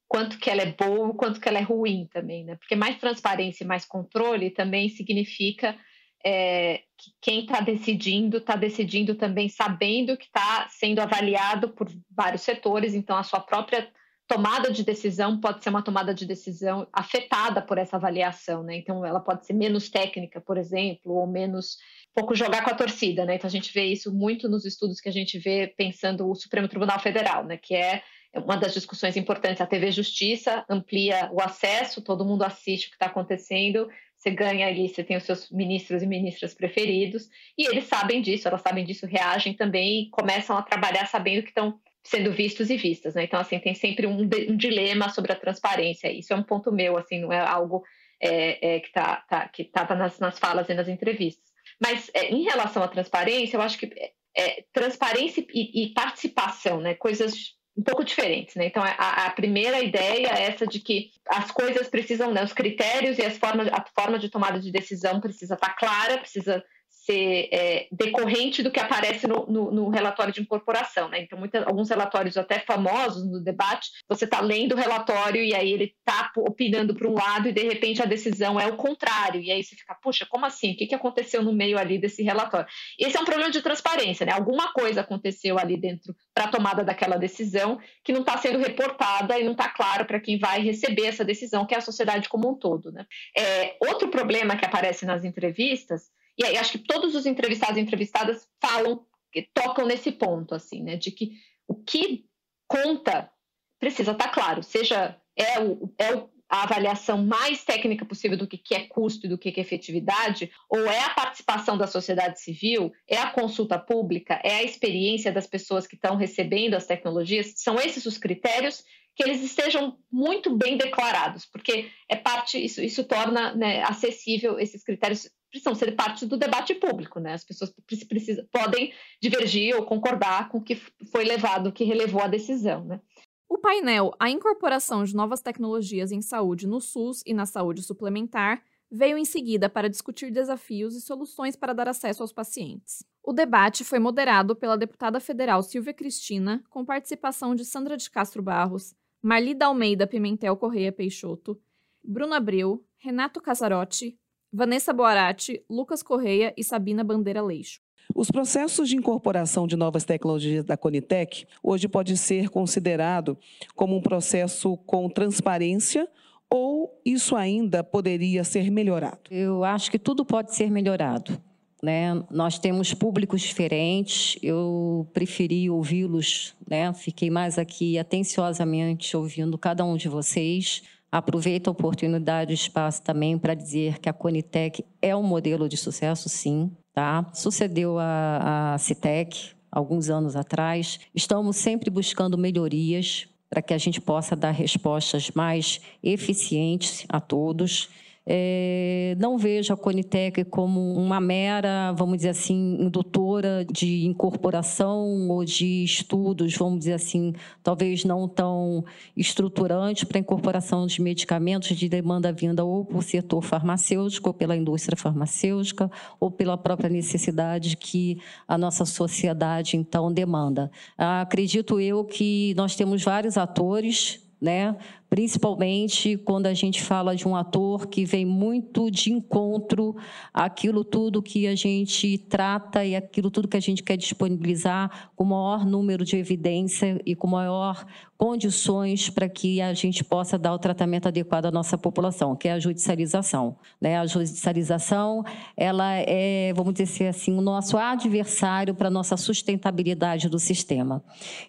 quanto 0.09 0.39
que 0.39 0.49
ela 0.49 0.63
é 0.63 0.73
boa, 0.73 1.15
quanto 1.15 1.41
que 1.41 1.49
ela 1.49 1.59
é 1.59 1.63
ruim 1.63 2.09
também, 2.13 2.45
né? 2.45 2.57
Porque 2.57 2.75
mais 2.75 2.99
transparência 2.99 3.63
e 3.63 3.67
mais 3.67 3.85
controle 3.85 4.51
também 4.51 4.89
significa 4.89 5.77
é, 6.25 6.79
que 6.97 7.13
quem 7.21 7.41
está 7.41 7.61
decidindo 7.61 8.39
está 8.39 8.57
decidindo 8.57 9.15
também 9.15 9.49
sabendo 9.49 10.17
que 10.17 10.25
está 10.25 10.67
sendo 10.71 11.01
avaliado 11.01 11.69
por 11.71 11.89
vários 12.11 12.43
setores, 12.43 12.95
então 12.95 13.17
a 13.17 13.23
sua 13.23 13.41
própria 13.41 13.89
tomada 14.27 14.71
de 14.71 14.85
decisão 14.85 15.41
pode 15.41 15.63
ser 15.63 15.71
uma 15.71 15.83
tomada 15.83 16.13
de 16.13 16.27
decisão 16.27 16.87
afetada 16.93 17.63
por 17.63 17.79
essa 17.79 17.97
avaliação, 17.97 18.63
né? 18.63 18.77
Então 18.77 19.05
ela 19.05 19.21
pode 19.21 19.47
ser 19.47 19.55
menos 19.55 19.89
técnica, 19.89 20.41
por 20.41 20.59
exemplo, 20.59 21.15
ou 21.15 21.27
menos 21.27 21.79
pouco 22.15 22.35
jogar 22.35 22.63
com 22.63 22.71
a 22.71 22.75
torcida, 22.75 23.25
né? 23.25 23.37
Então 23.37 23.49
a 23.49 23.51
gente 23.51 23.73
vê 23.73 23.85
isso 23.85 24.13
muito 24.13 24.49
nos 24.49 24.67
estudos 24.67 25.01
que 25.01 25.09
a 25.09 25.13
gente 25.13 25.39
vê 25.39 25.73
pensando 25.77 26.29
o 26.29 26.35
Supremo 26.35 26.69
Tribunal 26.69 26.99
Federal, 26.99 27.45
né? 27.45 27.57
Que 27.57 27.75
é 27.75 28.03
uma 28.35 28.57
das 28.57 28.75
discussões 28.75 29.17
importantes. 29.17 29.61
A 29.61 29.67
TV 29.67 29.91
Justiça 29.91 30.65
amplia 30.69 31.31
o 31.33 31.41
acesso, 31.41 32.03
todo 32.03 32.25
mundo 32.25 32.43
assiste 32.43 32.87
o 32.87 32.91
que 32.91 32.97
está 32.97 33.07
acontecendo, 33.07 33.89
você 34.17 34.31
ganha 34.31 34.67
ali, 34.67 34.89
você 34.89 35.05
tem 35.05 35.17
os 35.17 35.23
seus 35.23 35.51
ministros 35.51 36.03
e 36.03 36.07
ministras 36.07 36.53
preferidos, 36.53 37.29
e 37.57 37.69
eles 37.69 37.85
sabem 37.85 38.21
disso, 38.21 38.49
elas 38.49 38.61
sabem 38.61 38.85
disso, 38.85 39.07
reagem 39.07 39.55
também 39.55 40.03
e 40.03 40.11
começam 40.11 40.57
a 40.57 40.63
trabalhar 40.63 41.07
sabendo 41.07 41.43
que 41.43 41.51
estão 41.51 41.79
sendo 42.03 42.33
vistos 42.33 42.71
e 42.71 42.77
vistas, 42.77 43.15
né? 43.15 43.25
Então, 43.25 43.39
assim, 43.39 43.59
tem 43.59 43.75
sempre 43.75 44.07
um, 44.07 44.21
um 44.23 44.57
dilema 44.57 45.09
sobre 45.11 45.33
a 45.33 45.37
transparência. 45.37 46.11
Isso 46.11 46.33
é 46.33 46.37
um 46.37 46.43
ponto 46.43 46.73
meu, 46.73 46.97
assim, 46.97 47.21
não 47.21 47.33
é 47.33 47.39
algo 47.39 47.85
é, 48.21 48.77
é, 48.77 48.81
que 48.81 48.91
tá, 48.93 49.25
tá 49.29 49.51
estava 49.59 49.95
nas, 49.95 50.19
nas 50.19 50.39
falas 50.39 50.69
e 50.69 50.75
nas 50.75 50.89
entrevistas. 50.89 51.49
Mas 51.81 52.11
é, 52.15 52.31
em 52.31 52.43
relação 52.43 52.83
à 52.83 52.89
transparência, 52.89 53.57
eu 53.57 53.61
acho 53.61 53.79
que 53.79 53.87
é, 53.95 54.13
é 54.37 54.65
transparência 54.73 55.45
e, 55.53 55.85
e, 55.85 55.93
participação, 55.93 56.81
né? 56.81 56.95
Coisas 56.95 57.58
um 57.79 57.83
pouco 57.83 58.03
diferentes, 58.03 58.57
né? 58.57 58.67
Então, 58.67 58.83
a, 58.83 59.27
a, 59.27 59.31
primeira 59.31 59.79
ideia 59.81 60.27
é 60.27 60.43
essa 60.51 60.67
de 60.67 60.81
que 60.81 61.13
as 61.29 61.53
coisas 61.53 61.87
precisam, 61.89 62.33
né? 62.33 62.43
Os 62.43 62.53
critérios 62.53 63.19
e 63.19 63.23
as 63.23 63.39
formas, 63.39 63.69
a 63.69 63.85
forma 63.95 64.19
de 64.19 64.29
tomada 64.29 64.59
de 64.59 64.73
decisão 64.73 65.21
precisa 65.21 65.55
estar 65.55 65.69
tá 65.69 65.75
clara, 65.75 66.19
precisa 66.19 66.65
ser 67.09 67.49
é, 67.51 67.89
decorrente 67.91 68.63
do 68.63 68.71
que 68.71 68.79
aparece 68.79 69.27
no, 69.27 69.47
no, 69.47 69.71
no, 69.71 69.89
relatório 69.89 70.33
de 70.33 70.43
incorporação. 70.43 71.09
Né? 71.09 71.23
Então, 71.23 71.39
muita, 71.39 71.65
alguns 71.65 71.89
relatórios 71.89 72.37
até 72.37 72.59
famosos 72.59 73.25
no 73.27 73.41
debate, 73.41 73.89
você 74.07 74.27
está 74.27 74.41
lendo 74.41 74.73
o 74.73 74.77
relatório 74.77 75.43
e 75.43 75.55
aí 75.55 75.73
ele 75.73 75.95
está 75.99 76.31
opinando 76.37 76.95
para 76.95 77.09
um 77.09 77.15
lado 77.15 77.49
e 77.49 77.53
de 77.53 77.63
repente 77.63 78.03
a 78.03 78.05
decisão 78.05 78.61
é 78.61 78.67
o 78.67 78.77
contrário. 78.77 79.41
E 79.41 79.51
aí 79.51 79.65
você 79.65 79.75
fica, 79.75 79.95
puxa, 79.95 80.27
como 80.27 80.45
assim? 80.45 80.73
O 80.73 80.77
que, 80.77 80.87
que 80.87 80.95
aconteceu 80.95 81.43
no 81.43 81.53
meio 81.53 81.79
ali 81.79 81.99
desse 81.99 82.23
relatório? 82.23 82.69
Esse 82.99 83.17
é 83.17 83.21
um 83.21 83.25
problema 83.25 83.51
de 83.51 83.63
transparência, 83.63 84.27
né? 84.27 84.33
Alguma 84.33 84.71
coisa 84.75 85.01
aconteceu 85.01 85.59
ali 85.59 85.79
dentro 85.79 86.15
para 86.35 86.45
a 86.45 86.49
tomada 86.49 86.85
daquela 86.85 87.17
decisão 87.17 87.81
que 88.05 88.13
não 88.13 88.21
está 88.21 88.37
sendo 88.37 88.59
reportada 88.59 89.39
e 89.39 89.45
não 89.45 89.53
está 89.53 89.71
claro 89.71 90.05
para 90.05 90.21
quem 90.21 90.39
vai 90.39 90.61
receber 90.61 91.07
essa 91.07 91.25
decisão, 91.25 91.65
que 91.65 91.75
é 91.75 91.79
a 91.79 91.83
sociedade 91.83 92.29
como 92.29 92.51
um 92.51 92.55
todo. 92.55 92.93
Né? 92.93 93.07
É, 93.35 93.77
outro 93.81 94.09
problema 94.09 94.57
que 94.57 94.67
aparece 94.67 95.07
nas 95.07 95.25
entrevistas 95.25 96.18
e 96.39 96.57
acho 96.57 96.73
que 96.73 96.79
todos 96.79 97.15
os 97.15 97.27
entrevistados 97.27 97.77
e 97.77 97.81
entrevistadas 97.81 98.49
falam, 98.61 99.05
tocam 99.53 99.87
nesse 99.87 100.13
ponto, 100.13 100.55
assim, 100.55 100.83
né? 100.83 100.97
De 100.97 101.11
que 101.11 101.33
o 101.67 101.75
que 101.75 102.25
conta 102.67 103.31
precisa 103.79 104.13
estar 104.13 104.29
tá 104.29 104.31
claro, 104.31 104.63
seja 104.63 105.21
é, 105.37 105.61
o, 105.61 105.93
é 105.99 106.13
a 106.49 106.63
avaliação 106.63 107.25
mais 107.25 107.63
técnica 107.63 108.05
possível 108.05 108.37
do 108.37 108.47
que, 108.47 108.57
que 108.57 108.75
é 108.75 108.87
custo 108.87 109.27
e 109.27 109.29
do 109.29 109.37
que, 109.37 109.53
que 109.53 109.61
é 109.61 109.63
efetividade, 109.63 110.51
ou 110.69 110.87
é 110.87 111.01
a 111.01 111.11
participação 111.11 111.77
da 111.77 111.87
sociedade 111.87 112.41
civil, 112.41 112.93
é 113.07 113.19
a 113.19 113.31
consulta 113.31 113.79
pública, 113.79 114.41
é 114.43 114.55
a 114.57 114.63
experiência 114.63 115.31
das 115.31 115.47
pessoas 115.47 115.87
que 115.87 115.95
estão 115.95 116.17
recebendo 116.17 116.75
as 116.75 116.87
tecnologias, 116.87 117.53
são 117.57 117.77
esses 117.77 118.07
os 118.07 118.17
critérios 118.17 118.83
que 119.15 119.23
eles 119.23 119.43
estejam 119.43 119.99
muito 120.11 120.57
bem 120.57 120.77
declarados, 120.77 121.45
porque 121.45 121.91
é 122.09 122.17
parte, 122.17 122.57
isso, 122.57 122.81
isso 122.81 123.05
torna 123.05 123.55
né, 123.55 123.83
acessível 123.83 124.59
esses 124.59 124.85
critérios 124.85 125.29
precisam 125.51 125.75
ser 125.75 125.93
parte 125.93 126.27
do 126.27 126.37
debate 126.37 126.75
público, 126.75 127.19
né? 127.21 127.35
As 127.35 127.45
pessoas 127.45 127.73
precisam, 128.09 128.45
podem 128.53 128.93
divergir 129.21 129.75
ou 129.77 129.85
concordar 129.85 130.49
com 130.49 130.59
o 130.59 130.63
que 130.63 130.77
foi 131.11 131.25
levado, 131.25 131.69
o 131.69 131.73
que 131.73 131.85
relevou 131.85 132.23
a 132.23 132.29
decisão, 132.29 132.85
né? 132.85 133.01
O 133.49 133.57
painel 133.57 134.15
A 134.21 134.29
Incorporação 134.29 135.05
de 135.05 135.15
Novas 135.15 135.41
Tecnologias 135.41 136.13
em 136.13 136.21
Saúde 136.21 136.67
no 136.67 136.81
SUS 136.81 137.23
e 137.25 137.33
na 137.33 137.47
Saúde 137.47 137.83
Suplementar 137.83 138.63
veio 138.91 139.19
em 139.19 139.25
seguida 139.25 139.69
para 139.69 139.89
discutir 139.89 140.31
desafios 140.31 140.95
e 140.95 141.01
soluções 141.01 141.57
para 141.57 141.73
dar 141.73 141.89
acesso 141.89 142.23
aos 142.23 142.33
pacientes. 142.33 143.05
O 143.23 143.33
debate 143.33 143.85
foi 143.85 143.99
moderado 143.99 144.57
pela 144.57 144.77
deputada 144.77 145.21
federal 145.21 145.63
Silvia 145.63 145.93
Cristina, 145.93 146.63
com 146.71 146.85
participação 146.85 147.55
de 147.55 147.65
Sandra 147.65 147.97
de 147.97 148.11
Castro 148.11 148.43
Barros, 148.43 148.95
Marlida 149.23 149.67
Almeida 149.67 150.07
Pimentel 150.07 150.57
Correia 150.57 150.93
Peixoto, 150.93 151.61
Bruno 152.03 152.35
Abreu, 152.35 152.85
Renato 152.97 153.41
Casarotti, 153.41 154.19
Vanessa 154.59 154.93
Boarati, 154.93 155.63
Lucas 155.71 156.03
Correia 156.03 156.53
e 156.57 156.65
Sabina 156.65 157.05
Bandeira 157.05 157.41
Leixo. 157.41 157.79
Os 158.13 158.29
processos 158.29 158.89
de 158.89 158.97
incorporação 158.97 159.69
de 159.69 159.77
novas 159.77 160.03
tecnologias 160.03 160.65
da 160.65 160.77
Conitec 160.77 161.47
hoje 161.63 161.87
pode 161.87 162.17
ser 162.17 162.49
considerado 162.49 163.39
como 163.77 163.97
um 163.97 164.03
processo 164.03 164.77
com 164.79 165.09
transparência 165.09 166.09
ou 166.51 167.01
isso 167.05 167.37
ainda 167.37 167.85
poderia 167.85 168.43
ser 168.43 168.69
melhorado? 168.69 169.21
Eu 169.31 169.63
acho 169.63 169.93
que 169.93 169.99
tudo 169.99 170.25
pode 170.25 170.53
ser 170.53 170.73
melhorado. 170.73 171.41
Né? 171.81 172.21
Nós 172.29 172.59
temos 172.59 172.93
públicos 172.93 173.43
diferentes, 173.43 174.37
eu 174.43 175.09
preferi 175.15 175.71
ouvi-los, 175.71 176.57
né? 176.69 176.93
fiquei 176.95 177.31
mais 177.31 177.59
aqui 177.59 177.97
atenciosamente 177.97 179.17
ouvindo 179.17 179.57
cada 179.57 179.85
um 179.85 179.97
de 179.97 180.09
vocês 180.09 180.83
Aproveito 181.11 181.69
a 181.69 181.71
oportunidade 181.71 182.53
e 182.53 182.55
espaço 182.55 183.03
também 183.03 183.39
para 183.39 183.55
dizer 183.55 183.99
que 183.99 184.09
a 184.09 184.13
Conitec 184.13 184.85
é 185.01 185.17
um 185.17 185.23
modelo 185.23 185.69
de 185.69 185.77
sucesso, 185.77 186.29
sim. 186.29 186.71
Tá? 186.93 187.31
Sucedeu 187.33 187.99
a, 187.99 188.75
a 188.75 188.79
Citec 188.79 189.53
alguns 189.71 190.11
anos 190.11 190.37
atrás. 190.37 191.01
Estamos 191.15 191.57
sempre 191.57 191.91
buscando 191.91 192.37
melhorias 192.37 193.27
para 193.49 193.63
que 193.63 193.73
a 193.73 193.79
gente 193.79 194.01
possa 194.01 194.37
dar 194.37 194.51
respostas 194.51 195.31
mais 195.31 195.81
eficientes 196.03 197.07
a 197.09 197.21
todos. 197.21 197.89
É, 198.31 199.17
não 199.19 199.39
vejo 199.39 199.73
a 199.73 199.77
Conitec 199.77 200.45
como 200.45 200.93
uma 200.93 201.19
mera, 201.19 201.93
vamos 201.93 202.19
dizer 202.19 202.29
assim, 202.29 202.77
indutora 202.79 203.65
de 203.65 204.05
incorporação 204.05 205.31
ou 205.31 205.43
de 205.47 205.83
estudos, 205.83 206.55
vamos 206.55 206.81
dizer 206.81 206.93
assim, 206.93 207.33
talvez 207.63 208.05
não 208.05 208.29
tão 208.29 208.85
estruturante 209.17 210.05
para 210.05 210.19
a 210.19 210.21
incorporação 210.21 210.87
de 210.87 211.01
medicamentos 211.01 211.75
de 211.75 211.89
demanda 211.89 212.31
vinda 212.31 212.63
ou 212.63 212.85
por 212.85 213.03
setor 213.03 213.41
farmacêutico, 213.41 214.29
ou 214.29 214.35
pela 214.35 214.55
indústria 214.55 214.97
farmacêutica, 214.97 215.91
ou 216.21 216.31
pela 216.31 216.59
própria 216.59 216.91
necessidade 216.91 217.79
que 217.79 218.19
a 218.47 218.59
nossa 218.59 218.85
sociedade, 218.85 219.75
então, 219.75 220.13
demanda. 220.13 220.71
Acredito 220.99 221.81
eu 221.81 222.05
que 222.05 222.53
nós 222.59 222.77
temos 222.77 223.03
vários 223.03 223.39
atores 223.39 224.21
né? 224.41 224.77
Principalmente 225.09 226.17
quando 226.19 226.47
a 226.47 226.55
gente 226.55 226.83
fala 226.83 227.17
de 227.17 227.27
um 227.27 227.35
ator 227.35 227.87
que 227.87 228.05
vem 228.05 228.27
muito 228.27 228.91
de 228.91 229.13
encontro 229.13 229.97
àquilo 230.33 230.85
tudo 230.85 231.23
que 231.23 231.47
a 231.47 231.55
gente 231.55 232.19
trata 232.19 232.85
e 232.85 232.95
aquilo 232.95 233.31
tudo 233.31 233.49
que 233.49 233.57
a 233.57 233.61
gente 233.61 233.83
quer 233.83 233.97
disponibilizar 233.97 235.11
com 235.17 235.25
o 235.25 235.27
maior 235.27 235.65
número 235.65 236.05
de 236.05 236.17
evidência 236.17 237.01
e 237.07 237.15
com 237.15 237.27
maior 237.27 237.87
condições 238.19 239.09
para 239.09 239.29
que 239.29 239.61
a 239.61 239.73
gente 239.73 240.03
possa 240.03 240.37
dar 240.37 240.53
o 240.53 240.59
tratamento 240.59 241.07
adequado 241.07 241.47
à 241.47 241.53
nossa 241.53 241.79
população, 241.79 242.35
que 242.35 242.49
é 242.49 242.53
a 242.53 242.59
judicialização. 242.59 243.57
Né? 243.81 243.97
A 243.97 244.07
judicialização, 244.07 245.25
ela 245.57 245.95
é, 245.95 246.53
vamos 246.53 246.75
dizer 246.75 247.07
assim, 247.07 247.33
o 247.39 247.41
nosso 247.41 247.79
adversário 247.79 248.75
para 248.75 248.89
a 248.89 248.91
nossa 248.91 249.17
sustentabilidade 249.17 250.29
do 250.29 250.39
sistema. 250.41 251.01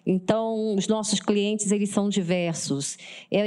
Então, 0.06 0.76
os 0.76 0.86
nossos 0.86 1.18
clientes, 1.18 1.72
eles 1.72 1.90
são 1.90 2.08
diversos. 2.08 2.96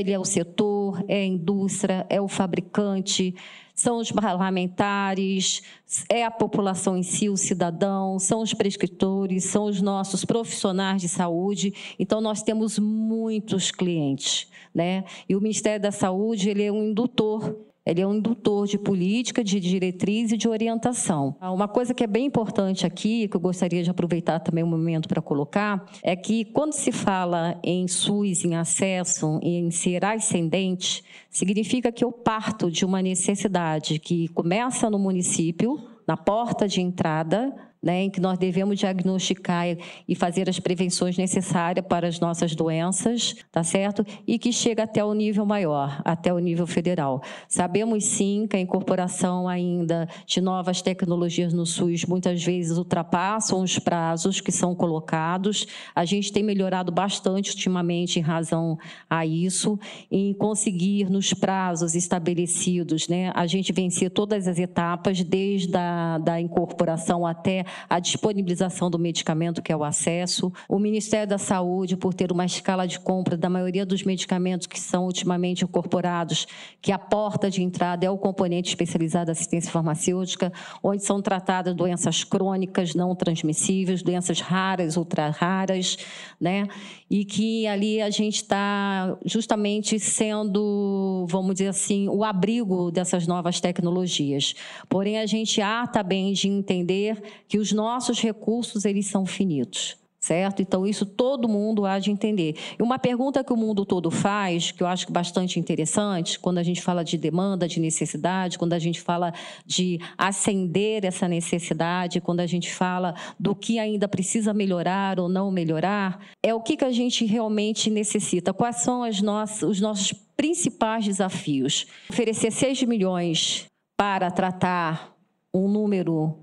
Ele 0.03 0.11
é 0.11 0.19
o 0.19 0.25
setor, 0.25 1.01
é 1.07 1.21
a 1.21 1.25
indústria, 1.25 2.05
é 2.09 2.19
o 2.19 2.27
fabricante, 2.27 3.33
são 3.73 3.99
os 3.99 4.11
parlamentares, 4.11 5.61
é 6.09 6.25
a 6.25 6.29
população 6.29 6.97
em 6.97 7.03
si, 7.03 7.29
o 7.29 7.37
cidadão, 7.37 8.19
são 8.19 8.41
os 8.41 8.53
prescritores, 8.53 9.45
são 9.45 9.63
os 9.63 9.81
nossos 9.81 10.25
profissionais 10.25 11.01
de 11.01 11.07
saúde. 11.07 11.73
Então, 11.97 12.19
nós 12.19 12.43
temos 12.43 12.77
muitos 12.77 13.71
clientes. 13.71 14.51
Né? 14.75 15.05
E 15.29 15.37
o 15.37 15.41
Ministério 15.41 15.81
da 15.81 15.91
Saúde 15.91 16.49
ele 16.49 16.63
é 16.63 16.71
um 16.71 16.83
indutor 16.83 17.55
ele 17.85 18.01
é 18.01 18.07
um 18.07 18.15
indutor 18.15 18.65
de 18.65 18.77
política, 18.77 19.43
de 19.43 19.59
diretriz 19.59 20.31
e 20.31 20.37
de 20.37 20.47
orientação. 20.47 21.35
Uma 21.41 21.67
coisa 21.67 21.93
que 21.93 22.03
é 22.03 22.07
bem 22.07 22.25
importante 22.25 22.85
aqui, 22.85 23.27
que 23.27 23.35
eu 23.35 23.41
gostaria 23.41 23.83
de 23.83 23.89
aproveitar 23.89 24.39
também 24.39 24.63
o 24.63 24.67
um 24.67 24.69
momento 24.69 25.07
para 25.07 25.21
colocar, 25.21 25.85
é 26.01 26.15
que 26.15 26.45
quando 26.45 26.73
se 26.73 26.91
fala 26.91 27.59
em 27.63 27.87
SUS, 27.87 28.45
em 28.45 28.55
acesso, 28.55 29.39
em 29.41 29.69
ser 29.69 30.05
ascendente, 30.05 31.03
significa 31.29 31.91
que 31.91 32.03
eu 32.03 32.11
parto 32.11 32.71
de 32.71 32.85
uma 32.85 33.01
necessidade 33.01 33.99
que 33.99 34.29
começa 34.29 34.89
no 34.89 34.97
município, 34.97 35.77
na 36.07 36.15
porta 36.15 36.67
de 36.67 36.81
entrada, 36.81 37.53
né, 37.83 38.03
em 38.03 38.09
que 38.09 38.21
nós 38.21 38.37
devemos 38.37 38.79
diagnosticar 38.79 39.65
e 40.07 40.15
fazer 40.15 40.49
as 40.49 40.57
prevenções 40.57 41.17
necessárias 41.17 41.85
para 41.85 42.07
as 42.07 42.17
nossas 42.17 42.55
doenças, 42.55 43.35
tá 43.51 43.61
certo? 43.61 44.05
E 44.25 44.39
que 44.39 44.53
chega 44.53 44.83
até 44.83 45.03
o 45.03 45.13
nível 45.13 45.45
maior, 45.45 46.01
até 46.05 46.33
o 46.33 46.39
nível 46.39 46.65
federal. 46.65 47.21
Sabemos 47.47 48.05
sim 48.05 48.47
que 48.49 48.55
a 48.55 48.59
incorporação 48.59 49.49
ainda 49.49 50.07
de 50.25 50.39
novas 50.39 50.81
tecnologias 50.81 51.53
no 51.53 51.65
SUS 51.65 52.05
muitas 52.05 52.41
vezes 52.41 52.77
ultrapassam 52.77 53.61
os 53.61 53.77
prazos 53.77 54.39
que 54.39 54.51
são 54.51 54.73
colocados. 54.73 55.67
A 55.93 56.05
gente 56.05 56.31
tem 56.31 56.41
melhorado 56.41 56.91
bastante 56.91 57.51
ultimamente 57.51 58.17
em 58.17 58.21
razão 58.21 58.77
a 59.09 59.25
isso, 59.25 59.77
em 60.09 60.33
conseguir 60.33 61.09
nos 61.09 61.33
prazos 61.33 61.95
estabelecidos, 61.95 63.09
né, 63.09 63.31
a 63.35 63.45
gente 63.45 63.73
vencer 63.73 64.09
todas 64.09 64.47
as 64.47 64.57
etapas, 64.57 65.21
desde 65.21 65.75
a 65.75 66.17
da 66.17 66.39
incorporação 66.39 67.25
até 67.25 67.65
a 67.89 67.99
disponibilização 67.99 68.89
do 68.89 68.99
medicamento, 68.99 69.61
que 69.61 69.71
é 69.71 69.75
o 69.75 69.83
acesso, 69.83 70.51
o 70.67 70.79
Ministério 70.79 71.27
da 71.27 71.37
Saúde, 71.37 71.97
por 71.97 72.13
ter 72.13 72.31
uma 72.31 72.45
escala 72.45 72.87
de 72.87 72.99
compra 72.99 73.37
da 73.37 73.49
maioria 73.49 73.85
dos 73.85 74.03
medicamentos 74.03 74.67
que 74.67 74.79
são 74.79 75.05
ultimamente 75.05 75.63
incorporados, 75.63 76.47
que 76.81 76.91
a 76.91 76.99
porta 76.99 77.49
de 77.49 77.61
entrada 77.61 78.05
é 78.05 78.09
o 78.09 78.17
componente 78.17 78.69
especializado 78.69 79.27
da 79.27 79.31
assistência 79.31 79.71
farmacêutica, 79.71 80.51
onde 80.81 81.03
são 81.03 81.21
tratadas 81.21 81.75
doenças 81.75 82.23
crônicas 82.23 82.95
não 82.95 83.15
transmissíveis, 83.15 84.01
doenças 84.01 84.39
raras, 84.39 84.97
ultra 84.97 85.29
raras, 85.29 85.97
né? 86.39 86.67
E 87.15 87.23
que 87.23 87.67
ali 87.67 88.01
a 88.01 88.09
gente 88.09 88.37
está 88.37 89.15
justamente 89.23 89.99
sendo, 89.99 91.27
vamos 91.29 91.53
dizer 91.53 91.67
assim, 91.67 92.09
o 92.09 92.23
abrigo 92.23 92.89
dessas 92.89 93.27
novas 93.27 93.59
tecnologias. 93.59 94.55
Porém, 94.89 95.19
a 95.19 95.27
gente 95.27 95.61
há 95.61 95.85
também 95.85 96.33
de 96.33 96.47
entender 96.47 97.21
que 97.47 97.59
os 97.59 97.71
nossos 97.71 98.19
recursos 98.19 98.83
eles 98.83 99.05
são 99.05 99.27
finitos 99.27 100.02
certo? 100.23 100.61
Então, 100.61 100.87
isso 100.87 101.05
todo 101.05 101.49
mundo 101.49 101.85
há 101.85 101.99
de 101.99 102.09
entender. 102.09 102.55
E 102.79 102.81
uma 102.81 102.97
pergunta 102.97 103.43
que 103.43 103.51
o 103.51 103.57
mundo 103.57 103.85
todo 103.85 104.09
faz, 104.09 104.71
que 104.71 104.81
eu 104.81 104.87
acho 104.87 105.11
bastante 105.11 105.59
interessante, 105.59 106.39
quando 106.39 106.59
a 106.59 106.63
gente 106.63 106.81
fala 106.81 107.03
de 107.03 107.17
demanda, 107.17 107.67
de 107.67 107.77
necessidade, 107.77 108.57
quando 108.57 108.71
a 108.71 108.79
gente 108.79 109.01
fala 109.01 109.33
de 109.65 109.99
acender 110.17 111.03
essa 111.03 111.27
necessidade, 111.27 112.21
quando 112.21 112.39
a 112.39 112.45
gente 112.45 112.73
fala 112.73 113.13
do 113.37 113.53
que 113.53 113.77
ainda 113.79 114.07
precisa 114.07 114.53
melhorar 114.53 115.19
ou 115.19 115.27
não 115.27 115.51
melhorar, 115.51 116.21
é 116.41 116.53
o 116.53 116.61
que, 116.61 116.77
que 116.77 116.85
a 116.85 116.91
gente 116.91 117.25
realmente 117.25 117.89
necessita, 117.89 118.53
quais 118.53 118.77
são 118.77 119.03
as 119.03 119.21
nossas, 119.21 119.63
os 119.63 119.81
nossos 119.81 120.13
principais 120.37 121.03
desafios. 121.03 121.85
Oferecer 122.09 122.49
6 122.49 122.83
milhões 122.83 123.65
para 123.97 124.31
tratar 124.31 125.13
um 125.53 125.67
número 125.67 126.39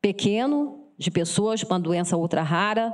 pequeno 0.00 0.83
de 0.96 1.10
pessoas 1.10 1.62
com 1.62 1.74
uma 1.74 1.80
doença 1.80 2.16
ultra 2.16 2.42
rara 2.42 2.92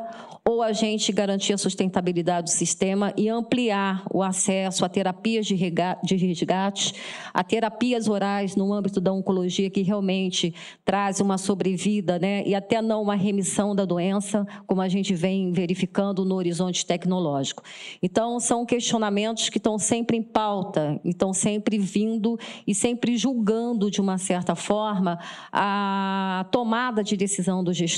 ou 0.48 0.62
a 0.62 0.72
gente 0.72 1.12
garantir 1.12 1.52
a 1.52 1.58
sustentabilidade 1.58 2.44
do 2.44 2.50
sistema 2.50 3.12
e 3.16 3.28
ampliar 3.28 4.02
o 4.12 4.22
acesso 4.22 4.84
a 4.84 4.88
terapias 4.88 5.46
de 5.46 5.54
resgate, 5.54 6.94
a 7.32 7.44
terapias 7.44 8.08
orais 8.08 8.56
no 8.56 8.72
âmbito 8.72 9.00
da 9.00 9.12
oncologia, 9.12 9.68
que 9.68 9.82
realmente 9.82 10.54
traz 10.84 11.20
uma 11.20 11.36
sobrevida 11.36 12.18
né, 12.18 12.42
e 12.46 12.54
até 12.54 12.80
não 12.80 13.02
uma 13.02 13.14
remissão 13.14 13.74
da 13.74 13.84
doença, 13.84 14.46
como 14.66 14.80
a 14.80 14.88
gente 14.88 15.14
vem 15.14 15.52
verificando 15.52 16.24
no 16.24 16.34
horizonte 16.34 16.86
tecnológico. 16.86 17.62
Então, 18.02 18.40
são 18.40 18.64
questionamentos 18.64 19.48
que 19.50 19.58
estão 19.58 19.78
sempre 19.78 20.16
em 20.16 20.22
pauta, 20.22 20.98
estão 21.04 21.32
sempre 21.32 21.78
vindo 21.78 22.38
e 22.66 22.74
sempre 22.74 23.16
julgando, 23.16 23.90
de 23.90 24.00
uma 24.00 24.16
certa 24.16 24.54
forma, 24.54 25.18
a 25.52 26.46
tomada 26.50 27.04
de 27.04 27.16
decisão 27.16 27.62
do 27.62 27.72
gestor. 27.72 27.89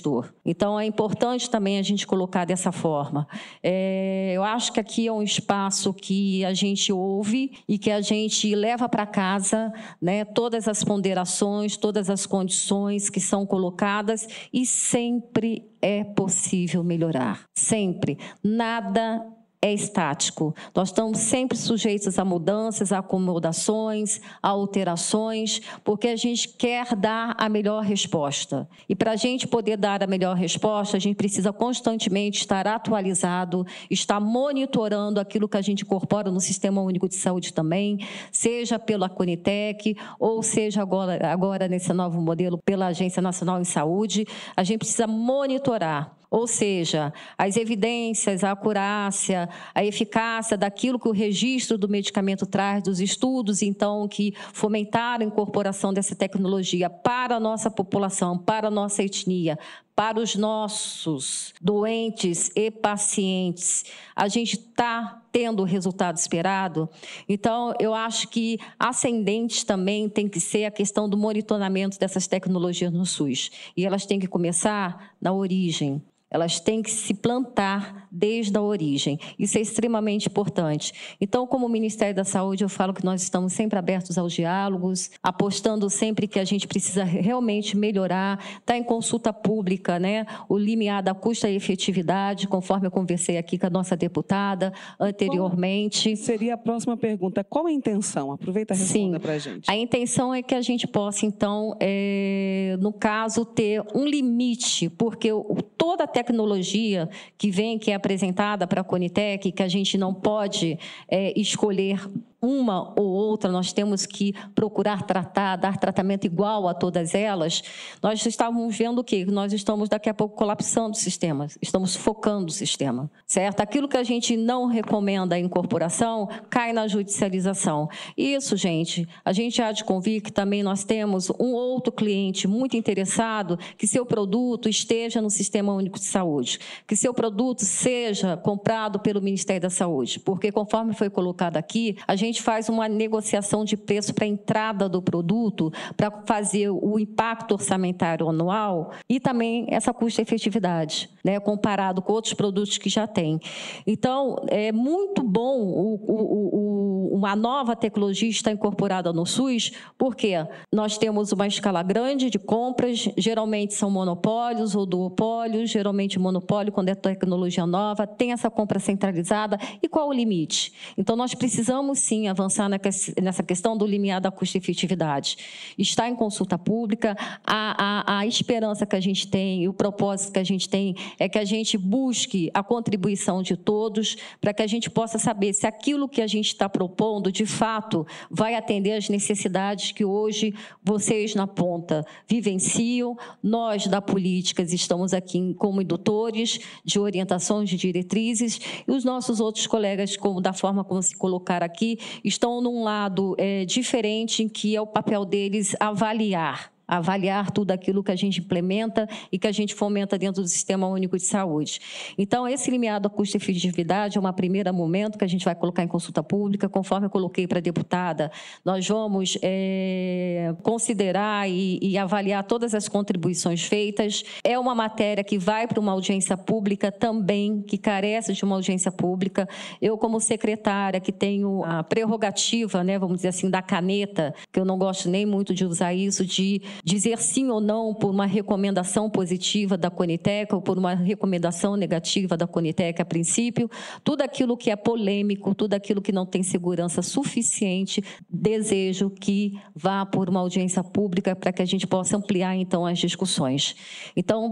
Então, 0.44 0.78
é 0.78 0.86
importante 0.86 1.50
também 1.50 1.78
a 1.78 1.82
gente 1.82 2.06
colocar 2.06 2.22
colocar 2.22 2.44
dessa 2.44 2.72
forma. 2.72 3.26
É, 3.62 4.32
eu 4.34 4.42
acho 4.42 4.72
que 4.72 4.80
aqui 4.80 5.06
é 5.06 5.12
um 5.12 5.22
espaço 5.22 5.92
que 5.92 6.44
a 6.44 6.54
gente 6.54 6.92
ouve 6.92 7.52
e 7.68 7.78
que 7.78 7.90
a 7.90 8.00
gente 8.00 8.54
leva 8.54 8.88
para 8.88 9.06
casa 9.06 9.72
né, 10.00 10.24
todas 10.24 10.66
as 10.66 10.82
ponderações, 10.82 11.76
todas 11.76 12.08
as 12.08 12.26
condições 12.26 13.10
que 13.10 13.20
são 13.20 13.44
colocadas 13.44 14.26
e 14.52 14.64
sempre 14.64 15.70
é 15.80 16.04
possível 16.04 16.82
melhorar. 16.82 17.44
Sempre. 17.54 18.18
Nada 18.42 19.22
é 19.64 19.72
estático. 19.72 20.52
Nós 20.74 20.88
estamos 20.88 21.18
sempre 21.20 21.56
sujeitos 21.56 22.18
a 22.18 22.24
mudanças, 22.24 22.90
a 22.90 22.98
acomodações, 22.98 24.20
a 24.42 24.48
alterações, 24.48 25.60
porque 25.84 26.08
a 26.08 26.16
gente 26.16 26.48
quer 26.48 26.96
dar 26.96 27.36
a 27.38 27.48
melhor 27.48 27.84
resposta. 27.84 28.68
E 28.88 28.96
para 28.96 29.12
a 29.12 29.16
gente 29.16 29.46
poder 29.46 29.76
dar 29.76 30.02
a 30.02 30.06
melhor 30.06 30.34
resposta, 30.34 30.96
a 30.96 31.00
gente 31.00 31.14
precisa 31.14 31.52
constantemente 31.52 32.40
estar 32.40 32.66
atualizado, 32.66 33.64
estar 33.88 34.18
monitorando 34.18 35.20
aquilo 35.20 35.48
que 35.48 35.56
a 35.56 35.62
gente 35.62 35.84
incorpora 35.84 36.28
no 36.28 36.40
Sistema 36.40 36.82
Único 36.82 37.08
de 37.08 37.14
Saúde 37.14 37.52
também, 37.52 38.00
seja 38.32 38.80
pela 38.80 39.08
Conitec 39.08 39.96
ou 40.18 40.42
seja 40.42 40.82
agora, 40.82 41.30
agora 41.30 41.68
nesse 41.68 41.92
novo 41.92 42.20
modelo 42.20 42.58
pela 42.58 42.86
Agência 42.86 43.22
Nacional 43.22 43.60
em 43.60 43.64
Saúde. 43.64 44.26
A 44.56 44.64
gente 44.64 44.78
precisa 44.78 45.06
monitorar 45.06 46.21
ou 46.32 46.46
seja, 46.46 47.12
as 47.36 47.58
evidências, 47.58 48.42
a 48.42 48.52
acurácia, 48.52 49.50
a 49.74 49.84
eficácia 49.84 50.56
daquilo 50.56 50.98
que 50.98 51.06
o 51.06 51.12
registro 51.12 51.76
do 51.76 51.86
medicamento 51.86 52.46
traz, 52.46 52.82
dos 52.82 53.00
estudos, 53.00 53.60
então, 53.60 54.08
que 54.08 54.32
fomentaram 54.50 55.26
a 55.26 55.28
incorporação 55.28 55.92
dessa 55.92 56.16
tecnologia 56.16 56.88
para 56.88 57.36
a 57.36 57.40
nossa 57.40 57.70
população, 57.70 58.38
para 58.38 58.68
a 58.68 58.70
nossa 58.70 59.02
etnia, 59.02 59.58
para 59.94 60.18
os 60.18 60.34
nossos 60.34 61.52
doentes 61.60 62.50
e 62.56 62.70
pacientes, 62.70 63.84
a 64.16 64.26
gente 64.26 64.54
está 64.54 65.22
tendo 65.30 65.60
o 65.60 65.66
resultado 65.66 66.16
esperado. 66.16 66.88
Então, 67.28 67.74
eu 67.78 67.92
acho 67.92 68.28
que 68.28 68.58
ascendente 68.78 69.66
também 69.66 70.08
tem 70.08 70.26
que 70.30 70.40
ser 70.40 70.64
a 70.64 70.70
questão 70.70 71.06
do 71.06 71.18
monitoramento 71.18 71.98
dessas 71.98 72.26
tecnologias 72.26 72.90
no 72.90 73.04
SUS. 73.04 73.50
E 73.76 73.84
elas 73.84 74.06
têm 74.06 74.18
que 74.18 74.26
começar 74.26 75.14
na 75.20 75.30
origem, 75.30 76.02
elas 76.32 76.58
têm 76.58 76.82
que 76.82 76.90
se 76.90 77.12
plantar 77.12 78.08
desde 78.10 78.56
a 78.56 78.62
origem. 78.62 79.18
Isso 79.38 79.58
é 79.58 79.60
extremamente 79.60 80.28
importante. 80.28 80.92
Então, 81.20 81.46
como 81.46 81.68
Ministério 81.68 82.14
da 82.14 82.24
Saúde, 82.24 82.64
eu 82.64 82.68
falo 82.68 82.94
que 82.94 83.04
nós 83.04 83.22
estamos 83.22 83.52
sempre 83.52 83.78
abertos 83.78 84.16
aos 84.16 84.32
diálogos, 84.32 85.10
apostando 85.22 85.90
sempre 85.90 86.26
que 86.26 86.38
a 86.38 86.44
gente 86.44 86.66
precisa 86.66 87.04
realmente 87.04 87.76
melhorar. 87.76 88.42
Está 88.58 88.76
em 88.76 88.82
consulta 88.82 89.30
pública, 89.32 89.98
né? 89.98 90.26
O 90.48 90.56
limiar 90.56 91.02
da 91.02 91.12
custa 91.12 91.50
e 91.50 91.56
efetividade, 91.56 92.48
conforme 92.48 92.86
eu 92.86 92.90
conversei 92.90 93.36
aqui 93.36 93.58
com 93.58 93.66
a 93.66 93.70
nossa 93.70 93.94
deputada 93.94 94.72
anteriormente. 94.98 96.10
Qual 96.10 96.16
seria 96.16 96.54
a 96.54 96.58
próxima 96.58 96.96
pergunta. 96.96 97.44
Qual 97.44 97.66
a 97.66 97.72
intenção? 97.72 98.32
Aproveita 98.32 98.72
e 98.72 98.78
responda 98.78 99.20
para 99.20 99.34
a 99.34 99.38
gente. 99.38 99.70
A 99.70 99.76
intenção 99.76 100.34
é 100.34 100.42
que 100.42 100.54
a 100.54 100.62
gente 100.62 100.86
possa, 100.86 101.26
então, 101.26 101.76
é, 101.78 102.78
no 102.80 102.92
caso, 102.92 103.44
ter 103.44 103.82
um 103.94 104.06
limite, 104.06 104.88
porque 104.88 105.28
toda 105.76 106.04
a 106.04 106.06
tecnologia 106.22 107.08
que 107.36 107.50
vem, 107.50 107.78
que 107.78 107.90
é 107.90 107.94
apresentada 107.94 108.66
para 108.66 108.80
a 108.80 108.84
Conitec, 108.84 109.52
que 109.52 109.62
a 109.62 109.68
gente 109.68 109.98
não 109.98 110.14
pode 110.14 110.78
é, 111.08 111.38
escolher 111.38 112.00
uma 112.42 112.92
ou 112.98 113.06
outra, 113.06 113.50
nós 113.52 113.72
temos 113.72 114.04
que 114.04 114.34
procurar 114.52 115.02
tratar, 115.04 115.54
dar 115.54 115.76
tratamento 115.76 116.24
igual 116.24 116.66
a 116.66 116.74
todas 116.74 117.14
elas, 117.14 117.62
nós 118.02 118.26
estávamos 118.26 118.76
vendo 118.76 118.98
o 118.98 119.04
quê? 119.04 119.24
Nós 119.24 119.52
estamos 119.52 119.88
daqui 119.88 120.10
a 120.10 120.14
pouco 120.14 120.34
colapsando 120.34 120.90
o 120.90 121.00
sistema, 121.00 121.46
estamos 121.60 121.94
focando 121.94 122.46
o 122.46 122.52
sistema, 122.52 123.08
certo? 123.26 123.60
Aquilo 123.60 123.88
que 123.88 123.96
a 123.96 124.02
gente 124.02 124.36
não 124.36 124.66
recomenda 124.66 125.36
a 125.36 125.38
incorporação 125.38 126.28
cai 126.50 126.72
na 126.72 126.88
judicialização. 126.88 127.88
Isso, 128.16 128.56
gente, 128.56 129.08
a 129.24 129.32
gente 129.32 129.62
há 129.62 129.70
de 129.70 129.84
convir 129.84 130.20
que 130.20 130.32
também 130.32 130.64
nós 130.64 130.82
temos 130.82 131.30
um 131.38 131.52
outro 131.52 131.92
cliente 131.92 132.48
muito 132.48 132.76
interessado 132.76 133.56
que 133.78 133.86
seu 133.86 134.04
produto 134.04 134.68
esteja 134.68 135.22
no 135.22 135.30
Sistema 135.30 135.72
Único 135.72 135.98
de 135.98 136.06
Saúde, 136.06 136.58
que 136.86 136.96
seu 136.96 137.14
produto 137.14 137.64
seja 137.64 138.36
comprado 138.36 138.98
pelo 138.98 139.22
Ministério 139.22 139.62
da 139.62 139.70
Saúde, 139.70 140.18
porque 140.18 140.50
conforme 140.50 140.92
foi 140.92 141.08
colocado 141.08 141.56
aqui, 141.56 141.96
a 142.06 142.16
gente 142.16 142.31
gente 142.32 142.42
faz 142.42 142.68
uma 142.70 142.88
negociação 142.88 143.62
de 143.64 143.76
preço 143.76 144.14
para 144.14 144.24
a 144.24 144.28
entrada 144.28 144.88
do 144.88 145.02
produto, 145.02 145.70
para 145.96 146.10
fazer 146.26 146.70
o 146.70 146.98
impacto 146.98 147.52
orçamentário 147.52 148.28
anual 148.28 148.92
e 149.08 149.20
também 149.20 149.66
essa 149.68 149.92
custo-efetividade, 149.92 151.10
né, 151.22 151.38
comparado 151.38 152.00
com 152.00 152.14
outros 152.14 152.32
produtos 152.32 152.78
que 152.78 152.88
já 152.88 153.06
tem. 153.06 153.38
Então, 153.86 154.36
é 154.48 154.72
muito 154.72 155.22
bom 155.22 155.60
o, 155.60 155.94
o, 155.94 157.12
o, 157.12 157.16
uma 157.16 157.36
nova 157.36 157.76
tecnologia 157.76 158.30
estar 158.30 158.50
incorporada 158.50 159.12
no 159.12 159.26
SUS, 159.26 159.72
porque 159.98 160.32
nós 160.72 160.96
temos 160.96 161.32
uma 161.32 161.46
escala 161.46 161.82
grande 161.82 162.30
de 162.30 162.38
compras, 162.38 163.08
geralmente 163.18 163.74
são 163.74 163.90
monopólios 163.90 164.74
ou 164.74 164.86
duopólios, 164.86 165.70
geralmente 165.70 166.18
monopólio 166.18 166.72
quando 166.72 166.88
é 166.88 166.94
tecnologia 166.94 167.66
nova, 167.66 168.06
tem 168.06 168.32
essa 168.32 168.50
compra 168.50 168.78
centralizada 168.78 169.58
e 169.82 169.88
qual 169.88 170.08
o 170.08 170.12
limite? 170.12 170.72
Então, 170.96 171.14
nós 171.14 171.34
precisamos 171.34 171.98
sim 171.98 172.21
avançar 172.28 172.68
nessa 172.68 173.42
questão 173.42 173.76
do 173.76 173.86
limiar 173.86 174.20
da 174.20 174.30
custo-efetividade. 174.30 175.36
Está 175.78 176.08
em 176.08 176.14
consulta 176.14 176.58
pública, 176.58 177.16
a, 177.46 178.16
a, 178.16 178.18
a 178.18 178.26
esperança 178.26 178.84
que 178.84 178.96
a 178.96 179.00
gente 179.00 179.28
tem 179.28 179.62
e 179.62 179.68
o 179.68 179.72
propósito 179.72 180.32
que 180.32 180.38
a 180.38 180.44
gente 180.44 180.68
tem 180.68 180.96
é 181.18 181.28
que 181.28 181.38
a 181.38 181.44
gente 181.44 181.78
busque 181.78 182.50
a 182.52 182.62
contribuição 182.62 183.42
de 183.42 183.56
todos 183.56 184.16
para 184.40 184.52
que 184.52 184.62
a 184.62 184.66
gente 184.66 184.90
possa 184.90 185.18
saber 185.18 185.52
se 185.52 185.66
aquilo 185.66 186.08
que 186.08 186.20
a 186.20 186.26
gente 186.26 186.48
está 186.48 186.68
propondo, 186.68 187.30
de 187.30 187.46
fato, 187.46 188.06
vai 188.30 188.54
atender 188.54 188.92
às 188.92 189.08
necessidades 189.08 189.92
que 189.92 190.04
hoje 190.04 190.54
vocês 190.82 191.34
na 191.34 191.46
ponta 191.46 192.04
vivenciam, 192.26 193.16
nós 193.42 193.86
da 193.86 194.00
política 194.00 194.62
estamos 194.62 195.12
aqui 195.12 195.54
como 195.54 195.80
indutores 195.80 196.60
de 196.84 196.98
orientações, 196.98 197.68
de 197.68 197.76
diretrizes, 197.76 198.60
e 198.86 198.90
os 198.90 199.04
nossos 199.04 199.40
outros 199.40 199.66
colegas, 199.66 200.16
como 200.16 200.40
da 200.40 200.52
forma 200.52 200.84
como 200.84 201.02
se 201.02 201.16
colocar 201.16 201.62
aqui, 201.62 201.98
estão 202.24 202.60
num 202.60 202.82
lado 202.82 203.34
é, 203.38 203.64
diferente, 203.64 204.42
em 204.42 204.48
que 204.48 204.74
é 204.74 204.80
o 204.80 204.86
papel 204.86 205.24
deles 205.24 205.76
avaliar 205.78 206.71
avaliar 206.96 207.50
tudo 207.50 207.70
aquilo 207.70 208.02
que 208.02 208.12
a 208.12 208.16
gente 208.16 208.40
implementa 208.40 209.08
e 209.30 209.38
que 209.38 209.46
a 209.46 209.52
gente 209.52 209.74
fomenta 209.74 210.18
dentro 210.18 210.42
do 210.42 210.48
Sistema 210.48 210.86
Único 210.86 211.16
de 211.16 211.24
Saúde. 211.24 211.80
Então, 212.18 212.46
esse 212.46 212.70
limiar 212.70 213.00
da 213.00 213.08
custo-efetividade 213.08 214.18
é 214.18 214.20
um 214.20 214.32
primeiro 214.32 214.72
momento 214.72 215.18
que 215.18 215.24
a 215.24 215.28
gente 215.28 215.44
vai 215.44 215.54
colocar 215.54 215.82
em 215.82 215.88
consulta 215.88 216.22
pública, 216.22 216.68
conforme 216.68 217.06
eu 217.06 217.10
coloquei 217.10 217.46
para 217.46 217.58
a 217.58 217.62
deputada, 217.62 218.30
nós 218.64 218.86
vamos 218.86 219.38
é, 219.42 220.54
considerar 220.62 221.48
e, 221.48 221.78
e 221.82 221.98
avaliar 221.98 222.44
todas 222.44 222.74
as 222.74 222.88
contribuições 222.88 223.62
feitas. 223.64 224.22
É 224.44 224.58
uma 224.58 224.74
matéria 224.74 225.24
que 225.24 225.38
vai 225.38 225.66
para 225.66 225.80
uma 225.80 225.92
audiência 225.92 226.36
pública 226.36 226.90
também, 226.92 227.62
que 227.62 227.78
carece 227.78 228.32
de 228.32 228.44
uma 228.44 228.56
audiência 228.56 228.90
pública. 228.92 229.48
Eu, 229.80 229.96
como 229.98 230.20
secretária, 230.20 231.00
que 231.00 231.12
tenho 231.12 231.64
a 231.64 231.82
prerrogativa, 231.82 232.84
né, 232.84 232.98
vamos 232.98 233.16
dizer 233.16 233.28
assim, 233.28 233.50
da 233.50 233.62
caneta, 233.62 234.34
que 234.52 234.60
eu 234.60 234.64
não 234.64 234.78
gosto 234.78 235.08
nem 235.08 235.26
muito 235.26 235.54
de 235.54 235.64
usar 235.64 235.94
isso, 235.94 236.24
de 236.24 236.62
dizer 236.84 237.18
sim 237.18 237.48
ou 237.48 237.60
não 237.60 237.94
por 237.94 238.10
uma 238.10 238.26
recomendação 238.26 239.08
positiva 239.08 239.76
da 239.76 239.90
Conitec 239.90 240.54
ou 240.54 240.60
por 240.60 240.78
uma 240.78 240.94
recomendação 240.94 241.76
negativa 241.76 242.36
da 242.36 242.46
Conitec 242.46 243.00
a 243.00 243.04
princípio, 243.04 243.70
tudo 244.02 244.22
aquilo 244.22 244.56
que 244.56 244.70
é 244.70 244.76
polêmico, 244.76 245.54
tudo 245.54 245.74
aquilo 245.74 246.02
que 246.02 246.12
não 246.12 246.26
tem 246.26 246.42
segurança 246.42 247.02
suficiente, 247.02 248.02
desejo 248.28 249.10
que 249.10 249.60
vá 249.74 250.04
por 250.04 250.28
uma 250.28 250.40
audiência 250.40 250.82
pública 250.82 251.36
para 251.36 251.52
que 251.52 251.62
a 251.62 251.66
gente 251.66 251.86
possa 251.86 252.16
ampliar 252.16 252.56
então 252.56 252.84
as 252.84 252.98
discussões. 252.98 253.76
Então, 254.16 254.50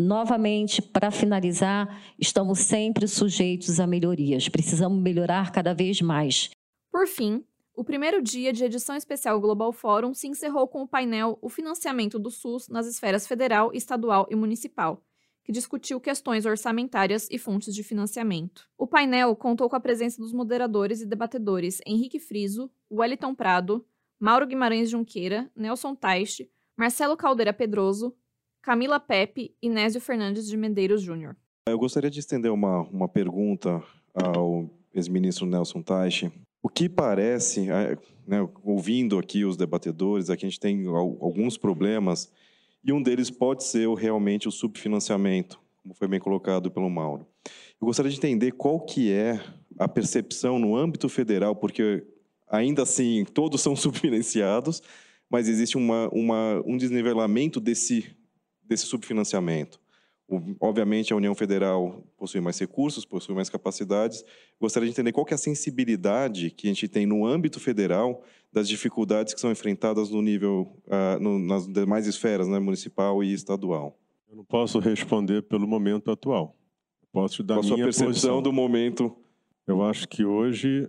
Novamente, 0.00 0.80
para 0.80 1.10
finalizar, 1.10 2.00
estamos 2.20 2.60
sempre 2.60 3.08
sujeitos 3.08 3.80
a 3.80 3.86
melhorias. 3.86 4.48
Precisamos 4.48 5.02
melhorar 5.02 5.50
cada 5.50 5.74
vez 5.74 6.00
mais. 6.00 6.50
Por 6.92 7.08
fim, 7.08 7.42
o 7.78 7.84
primeiro 7.84 8.20
dia 8.20 8.52
de 8.52 8.64
edição 8.64 8.96
especial 8.96 9.40
Global 9.40 9.70
Forum 9.70 10.12
se 10.12 10.26
encerrou 10.26 10.66
com 10.66 10.82
o 10.82 10.88
painel 10.88 11.38
O 11.40 11.48
Financiamento 11.48 12.18
do 12.18 12.28
SUS 12.28 12.68
nas 12.68 12.88
esferas 12.88 13.24
federal, 13.24 13.70
estadual 13.72 14.26
e 14.28 14.34
municipal, 14.34 15.00
que 15.44 15.52
discutiu 15.52 16.00
questões 16.00 16.44
orçamentárias 16.44 17.28
e 17.30 17.38
fontes 17.38 17.72
de 17.72 17.84
financiamento. 17.84 18.68
O 18.76 18.84
painel 18.84 19.36
contou 19.36 19.70
com 19.70 19.76
a 19.76 19.80
presença 19.80 20.20
dos 20.20 20.32
moderadores 20.32 21.00
e 21.00 21.06
debatedores 21.06 21.80
Henrique 21.86 22.18
Friso, 22.18 22.68
Wellington 22.90 23.32
Prado, 23.32 23.86
Mauro 24.18 24.48
Guimarães 24.48 24.90
Junqueira, 24.90 25.48
Nelson 25.54 25.94
Taixe, 25.94 26.50
Marcelo 26.76 27.16
Caldeira 27.16 27.52
Pedroso, 27.52 28.12
Camila 28.60 28.98
Pepe 28.98 29.54
e 29.62 29.68
Nésio 29.68 30.00
Fernandes 30.00 30.48
de 30.48 30.56
Medeiros 30.56 31.00
Júnior. 31.00 31.36
Eu 31.68 31.78
gostaria 31.78 32.10
de 32.10 32.18
estender 32.18 32.50
uma, 32.50 32.80
uma 32.88 33.08
pergunta 33.08 33.80
ao 34.12 34.68
ex-ministro 34.92 35.46
Nelson 35.46 35.80
Taixe 35.80 36.32
o 36.62 36.68
que 36.68 36.88
parece, 36.88 37.70
é, 37.70 37.96
né, 38.26 38.46
ouvindo 38.62 39.18
aqui 39.18 39.44
os 39.44 39.56
debatedores, 39.56 40.30
aqui 40.30 40.44
a 40.44 40.48
gente 40.48 40.60
tem 40.60 40.86
alguns 40.86 41.56
problemas, 41.56 42.30
e 42.84 42.92
um 42.92 43.02
deles 43.02 43.30
pode 43.30 43.64
ser 43.64 43.88
realmente 43.94 44.48
o 44.48 44.50
subfinanciamento, 44.50 45.60
como 45.82 45.94
foi 45.94 46.08
bem 46.08 46.20
colocado 46.20 46.70
pelo 46.70 46.90
Mauro. 46.90 47.26
Eu 47.80 47.86
gostaria 47.86 48.10
de 48.10 48.16
entender 48.16 48.52
qual 48.52 48.80
que 48.80 49.12
é 49.12 49.40
a 49.78 49.88
percepção 49.88 50.58
no 50.58 50.76
âmbito 50.76 51.08
federal, 51.08 51.54
porque 51.54 52.04
ainda 52.48 52.82
assim 52.82 53.24
todos 53.32 53.60
são 53.60 53.74
subfinanciados, 53.76 54.82
mas 55.30 55.48
existe 55.48 55.76
uma, 55.76 56.08
uma, 56.08 56.62
um 56.66 56.76
desnivelamento 56.76 57.60
desse, 57.60 58.16
desse 58.64 58.86
subfinanciamento. 58.86 59.80
Obviamente, 60.60 61.10
a 61.12 61.16
União 61.16 61.34
Federal 61.34 62.04
possui 62.18 62.40
mais 62.40 62.58
recursos, 62.58 63.06
possui 63.06 63.34
mais 63.34 63.48
capacidades. 63.48 64.22
Gostaria 64.60 64.86
de 64.86 64.92
entender 64.92 65.10
qual 65.10 65.26
é 65.30 65.34
a 65.34 65.38
sensibilidade 65.38 66.50
que 66.50 66.66
a 66.66 66.70
gente 66.70 66.86
tem 66.86 67.06
no 67.06 67.24
âmbito 67.24 67.58
federal 67.58 68.22
das 68.52 68.68
dificuldades 68.68 69.32
que 69.32 69.40
são 69.40 69.50
enfrentadas 69.50 70.10
no 70.10 70.20
nível, 70.20 70.70
uh, 70.86 71.18
no, 71.18 71.38
nas 71.38 71.66
demais 71.66 72.06
esferas, 72.06 72.46
né, 72.46 72.58
municipal 72.58 73.24
e 73.24 73.32
estadual. 73.32 73.98
Eu 74.28 74.36
não 74.36 74.44
posso 74.44 74.78
responder 74.78 75.42
pelo 75.42 75.66
momento 75.66 76.10
atual. 76.10 76.54
Posso 77.10 77.42
dar 77.42 77.54
Qual 77.54 77.64
a 77.64 77.66
sua 77.66 77.76
percepção 77.76 78.06
posição. 78.08 78.42
do 78.42 78.52
momento? 78.52 79.16
Eu 79.66 79.82
acho 79.82 80.06
que 80.06 80.26
hoje, 80.26 80.86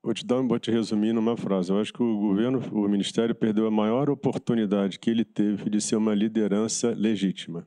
vou 0.00 0.14
te, 0.14 0.24
dar, 0.24 0.40
vou 0.42 0.60
te 0.60 0.70
resumir 0.70 1.12
numa 1.12 1.36
frase. 1.36 1.70
Eu 1.70 1.80
acho 1.80 1.92
que 1.92 2.02
o 2.02 2.18
governo, 2.20 2.60
o 2.72 2.88
Ministério 2.88 3.34
perdeu 3.34 3.66
a 3.66 3.70
maior 3.70 4.08
oportunidade 4.08 5.00
que 5.00 5.10
ele 5.10 5.24
teve 5.24 5.68
de 5.68 5.80
ser 5.80 5.96
uma 5.96 6.14
liderança 6.14 6.94
legítima. 6.96 7.66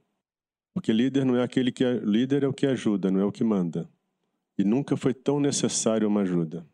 Porque 0.74 0.92
líder 0.92 1.26
não 1.26 1.36
é 1.36 1.44
aquele 1.44 1.72
que 1.72 1.84
líder 2.04 2.44
é 2.44 2.48
o 2.48 2.54
que 2.54 2.66
ajuda, 2.66 3.12
não 3.12 3.20
é 3.20 3.26
o 3.26 3.32
que 3.32 3.44
manda. 3.44 3.88
E 4.58 4.64
nunca 4.64 4.98
foi 4.98 5.14
tão 5.14 5.40
necessário 5.40 6.08
uma 6.08 6.22
ajuda. 6.22 6.66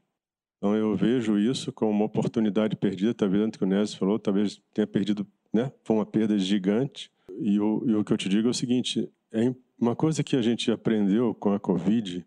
Então 0.58 0.76
eu 0.76 0.96
vejo 0.96 1.38
isso 1.38 1.72
como 1.72 1.92
uma 1.92 2.06
oportunidade 2.06 2.76
perdida, 2.76 3.14
talvez 3.14 3.44
antes 3.44 3.58
que 3.58 3.64
o 3.64 3.68
Nésio 3.68 3.98
falou, 3.98 4.20
talvez 4.20 4.62
tenha 4.74 4.86
perdido, 4.86 5.26
né? 5.54 5.72
Foi 5.84 5.96
uma 5.96 6.06
perda 6.06 6.38
gigante. 6.38 7.12
E 7.40 7.60
o, 7.60 7.84
e 7.86 7.96
o 7.96 8.04
que 8.04 8.12
eu 8.12 8.18
te 8.18 8.28
digo 8.28 8.48
é 8.48 8.52
o 8.52 8.54
seguinte, 8.54 9.10
é 9.32 9.54
uma 9.80 9.96
coisa 9.96 10.24
que 10.24 10.36
a 10.36 10.42
gente 10.42 10.70
aprendeu 10.72 11.34
com 11.34 11.54
a 11.54 11.60
Covid 11.60 12.26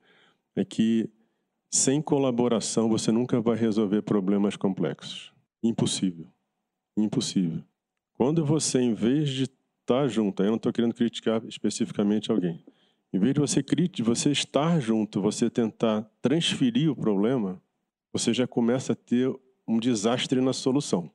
é 0.56 0.64
que 0.64 1.08
sem 1.70 2.00
colaboração 2.00 2.88
você 2.88 3.10
nunca 3.10 3.40
vai 3.40 3.56
resolver 3.56 4.02
problemas 4.02 4.56
complexos. 4.56 5.32
Impossível. 5.62 6.26
Impossível. 6.96 7.62
Quando 8.14 8.44
você, 8.44 8.78
em 8.80 8.94
vez 8.94 9.30
de 9.30 9.48
estar 9.82 10.08
junto. 10.08 10.42
Aí 10.42 10.48
eu 10.48 10.52
não 10.52 10.56
estou 10.56 10.72
querendo 10.72 10.94
criticar 10.94 11.44
especificamente 11.46 12.30
alguém. 12.30 12.64
Em 13.12 13.18
vez 13.18 13.34
de 13.34 13.40
você, 13.40 13.62
de 13.62 14.02
você 14.02 14.30
estar 14.30 14.80
junto, 14.80 15.20
você 15.20 15.50
tentar 15.50 16.10
transferir 16.22 16.90
o 16.90 16.96
problema, 16.96 17.60
você 18.12 18.32
já 18.32 18.46
começa 18.46 18.94
a 18.94 18.96
ter 18.96 19.30
um 19.68 19.78
desastre 19.78 20.40
na 20.40 20.52
solução. 20.52 21.10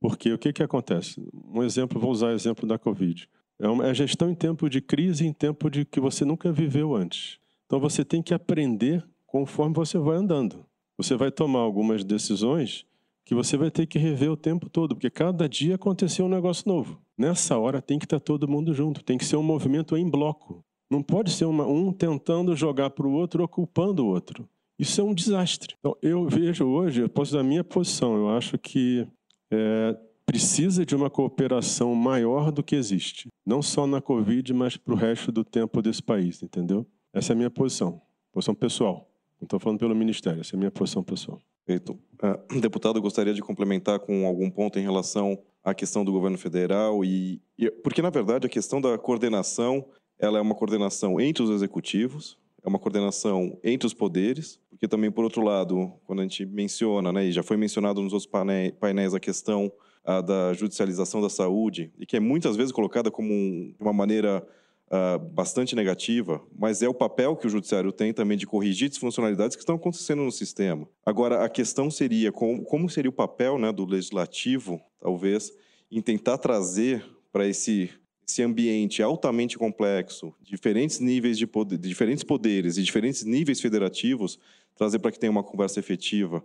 Porque 0.00 0.32
o 0.32 0.38
que, 0.38 0.52
que 0.52 0.62
acontece? 0.62 1.22
Um 1.32 1.62
exemplo, 1.62 2.00
vou 2.00 2.10
usar 2.10 2.28
o 2.28 2.32
exemplo 2.32 2.66
da 2.66 2.78
Covid. 2.78 3.28
É, 3.58 3.68
uma, 3.68 3.86
é 3.86 3.94
gestão 3.94 4.30
em 4.30 4.34
tempo 4.34 4.68
de 4.68 4.80
crise, 4.80 5.26
em 5.26 5.32
tempo 5.32 5.70
de 5.70 5.84
que 5.84 6.00
você 6.00 6.24
nunca 6.24 6.50
viveu 6.50 6.96
antes. 6.96 7.38
Então 7.66 7.78
você 7.78 8.04
tem 8.04 8.22
que 8.22 8.34
aprender 8.34 9.04
conforme 9.26 9.74
você 9.74 9.98
vai 9.98 10.16
andando. 10.16 10.64
Você 10.96 11.16
vai 11.16 11.30
tomar 11.30 11.60
algumas 11.60 12.02
decisões 12.02 12.84
que 13.32 13.34
você 13.34 13.56
vai 13.56 13.70
ter 13.70 13.86
que 13.86 13.98
rever 13.98 14.30
o 14.30 14.36
tempo 14.36 14.68
todo, 14.68 14.94
porque 14.94 15.08
cada 15.08 15.48
dia 15.48 15.76
aconteceu 15.76 16.26
um 16.26 16.28
negócio 16.28 16.68
novo. 16.68 17.00
Nessa 17.16 17.56
hora 17.56 17.80
tem 17.80 17.98
que 17.98 18.04
estar 18.04 18.20
todo 18.20 18.46
mundo 18.46 18.74
junto, 18.74 19.02
tem 19.02 19.16
que 19.16 19.24
ser 19.24 19.36
um 19.36 19.42
movimento 19.42 19.96
em 19.96 20.06
bloco. 20.06 20.62
Não 20.90 21.02
pode 21.02 21.30
ser 21.30 21.46
uma, 21.46 21.66
um 21.66 21.90
tentando 21.90 22.54
jogar 22.54 22.90
para 22.90 23.06
o 23.06 23.12
outro 23.12 23.40
ou 23.40 23.48
culpando 23.48 24.04
o 24.04 24.08
outro. 24.08 24.46
Isso 24.78 25.00
é 25.00 25.04
um 25.04 25.14
desastre. 25.14 25.74
Então, 25.78 25.96
eu 26.02 26.28
vejo 26.28 26.66
hoje, 26.66 27.00
eu 27.00 27.08
posso 27.08 27.32
dar 27.32 27.40
a 27.40 27.42
minha 27.42 27.64
posição, 27.64 28.16
eu 28.16 28.28
acho 28.28 28.58
que 28.58 29.08
é, 29.50 29.96
precisa 30.26 30.84
de 30.84 30.94
uma 30.94 31.08
cooperação 31.08 31.94
maior 31.94 32.52
do 32.52 32.62
que 32.62 32.76
existe. 32.76 33.28
Não 33.46 33.62
só 33.62 33.86
na 33.86 34.02
Covid, 34.02 34.52
mas 34.52 34.76
para 34.76 34.92
o 34.92 34.96
resto 34.96 35.32
do 35.32 35.42
tempo 35.42 35.80
desse 35.80 36.02
país, 36.02 36.42
entendeu? 36.42 36.86
Essa 37.14 37.32
é 37.32 37.34
a 37.34 37.36
minha 37.36 37.50
posição, 37.50 38.02
posição 38.30 38.54
pessoal. 38.54 39.08
Não 39.40 39.46
estou 39.46 39.58
falando 39.58 39.78
pelo 39.78 39.94
Ministério, 39.94 40.42
essa 40.42 40.54
é 40.54 40.56
a 40.56 40.58
minha 40.58 40.70
posição 40.70 41.02
pessoal. 41.02 41.40
Perfeito. 41.64 41.98
Uh, 42.22 42.60
deputado, 42.60 42.98
eu 42.98 43.02
gostaria 43.02 43.34
de 43.34 43.42
complementar 43.42 43.98
com 44.00 44.26
algum 44.26 44.50
ponto 44.50 44.78
em 44.78 44.82
relação 44.82 45.38
à 45.62 45.74
questão 45.74 46.04
do 46.04 46.12
governo 46.12 46.38
federal 46.38 47.04
e, 47.04 47.40
e 47.58 47.70
porque 47.70 48.02
na 48.02 48.10
verdade 48.10 48.46
a 48.46 48.50
questão 48.50 48.80
da 48.80 48.98
coordenação 48.98 49.84
ela 50.18 50.38
é 50.38 50.40
uma 50.40 50.54
coordenação 50.54 51.20
entre 51.20 51.42
os 51.42 51.50
executivos, 51.50 52.38
é 52.64 52.68
uma 52.68 52.78
coordenação 52.78 53.58
entre 53.64 53.86
os 53.86 53.94
poderes, 53.94 54.60
porque 54.70 54.86
também, 54.86 55.10
por 55.10 55.24
outro 55.24 55.42
lado, 55.42 55.92
quando 56.04 56.20
a 56.20 56.22
gente 56.22 56.46
menciona, 56.46 57.12
né, 57.12 57.24
e 57.26 57.32
já 57.32 57.42
foi 57.42 57.56
mencionado 57.56 58.00
nos 58.00 58.12
outros 58.12 58.30
painéis, 58.78 59.14
a 59.14 59.20
questão 59.20 59.72
a 60.04 60.20
da 60.20 60.52
judicialização 60.52 61.20
da 61.20 61.28
saúde, 61.28 61.92
e 61.98 62.06
que 62.06 62.16
é 62.16 62.20
muitas 62.20 62.56
vezes 62.56 62.72
colocada 62.72 63.10
como 63.10 63.32
um, 63.32 63.74
uma 63.78 63.92
maneira 63.92 64.46
uh, 64.92 65.18
bastante 65.18 65.74
negativa, 65.74 66.42
mas 66.56 66.82
é 66.82 66.88
o 66.88 66.94
papel 66.94 67.34
que 67.34 67.46
o 67.46 67.50
judiciário 67.50 67.90
tem 67.90 68.12
também 68.12 68.36
de 68.36 68.46
corrigir 68.46 68.90
disfuncionalidades 68.90 69.56
que 69.56 69.62
estão 69.62 69.76
acontecendo 69.76 70.22
no 70.22 70.30
sistema. 70.30 70.86
Agora, 71.04 71.44
a 71.44 71.48
questão 71.48 71.90
seria 71.90 72.30
como, 72.30 72.62
como 72.62 72.88
seria 72.90 73.08
o 73.08 73.14
papel 73.14 73.58
né, 73.58 73.72
do 73.72 73.86
legislativo, 73.86 74.80
talvez, 75.00 75.50
em 75.90 76.00
tentar 76.00 76.38
trazer 76.38 77.04
para 77.32 77.46
esse 77.46 77.90
esse 78.24 78.40
ambiente 78.40 79.02
altamente 79.02 79.58
complexo, 79.58 80.32
diferentes 80.40 81.00
níveis 81.00 81.36
de 81.36 81.46
poder, 81.46 81.76
diferentes 81.76 82.22
poderes 82.22 82.78
e 82.78 82.82
diferentes 82.82 83.24
níveis 83.24 83.60
federativos, 83.60 84.38
trazer 84.76 85.00
para 85.00 85.10
que 85.10 85.18
tenha 85.18 85.30
uma 85.30 85.42
conversa 85.42 85.80
efetiva 85.80 86.42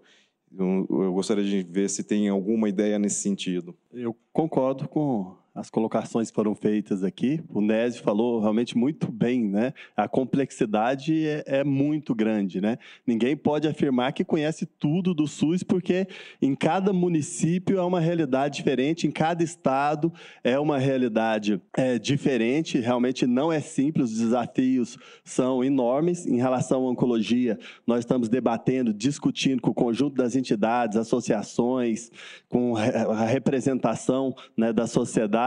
eu, 0.56 0.88
eu 0.90 1.14
gostaria 1.14 1.44
de 1.44 1.64
ver 1.64 1.90
se 1.90 2.04
tem 2.04 2.30
alguma 2.30 2.70
ideia 2.70 2.98
nesse 2.98 3.22
sentido. 3.22 3.76
Eu 3.92 4.16
concordo 4.32 4.88
com 4.88 5.36
as 5.58 5.72
colocações 5.72 6.30
foram 6.30 6.54
feitas 6.54 7.04
aqui. 7.04 7.42
O 7.50 7.62
Nézio 7.62 8.04
falou 8.04 8.40
realmente 8.40 8.78
muito 8.78 9.12
bem, 9.12 9.44
né? 9.44 9.74
A 9.96 10.08
complexidade 10.08 11.26
é, 11.26 11.44
é, 11.48 11.64
muito 11.64 12.14
grande, 12.14 12.62
né? 12.62 12.78
Ninguém 13.08 13.36
pode 13.36 13.68
afirmar 13.68 14.14
que 14.14 14.24
conhece 14.24 14.68
tudo 14.68 15.16
do 15.16 15.26
SUS, 15.26 15.64
porque 15.64 16.08
em 16.40 16.54
cada 16.54 16.94
município 16.94 17.80
é 17.80 17.82
uma 17.82 18.00
realidade 18.00 18.58
diferente, 18.58 19.08
em 19.08 19.12
cada 19.12 19.44
estado 19.44 20.14
é 20.44 20.60
uma 20.60 20.78
realidade 20.78 21.60
é, 21.76 21.98
diferente. 21.98 22.78
Realmente 22.78 23.26
não 23.26 23.52
é 23.52 23.60
simples, 23.60 24.12
os 24.12 24.20
desafios 24.20 24.96
são 25.24 25.64
enormes. 25.64 26.28
Em 26.28 26.38
relação 26.38 26.86
à 26.86 26.92
oncologia, 26.92 27.58
nós 27.86 28.00
estamos 28.00 28.30
debatendo, 28.30 28.94
discutindo 28.94 29.60
com 29.60 29.72
o 29.72 29.74
conjunto 29.74 30.16
das 30.16 30.36
entidades, 30.36 30.98
associações, 30.98 32.12
com 32.48 32.76
a 32.78 33.26
representação 33.26 34.36
né, 34.56 34.72
da 34.72 34.86
sociedade 34.86 35.47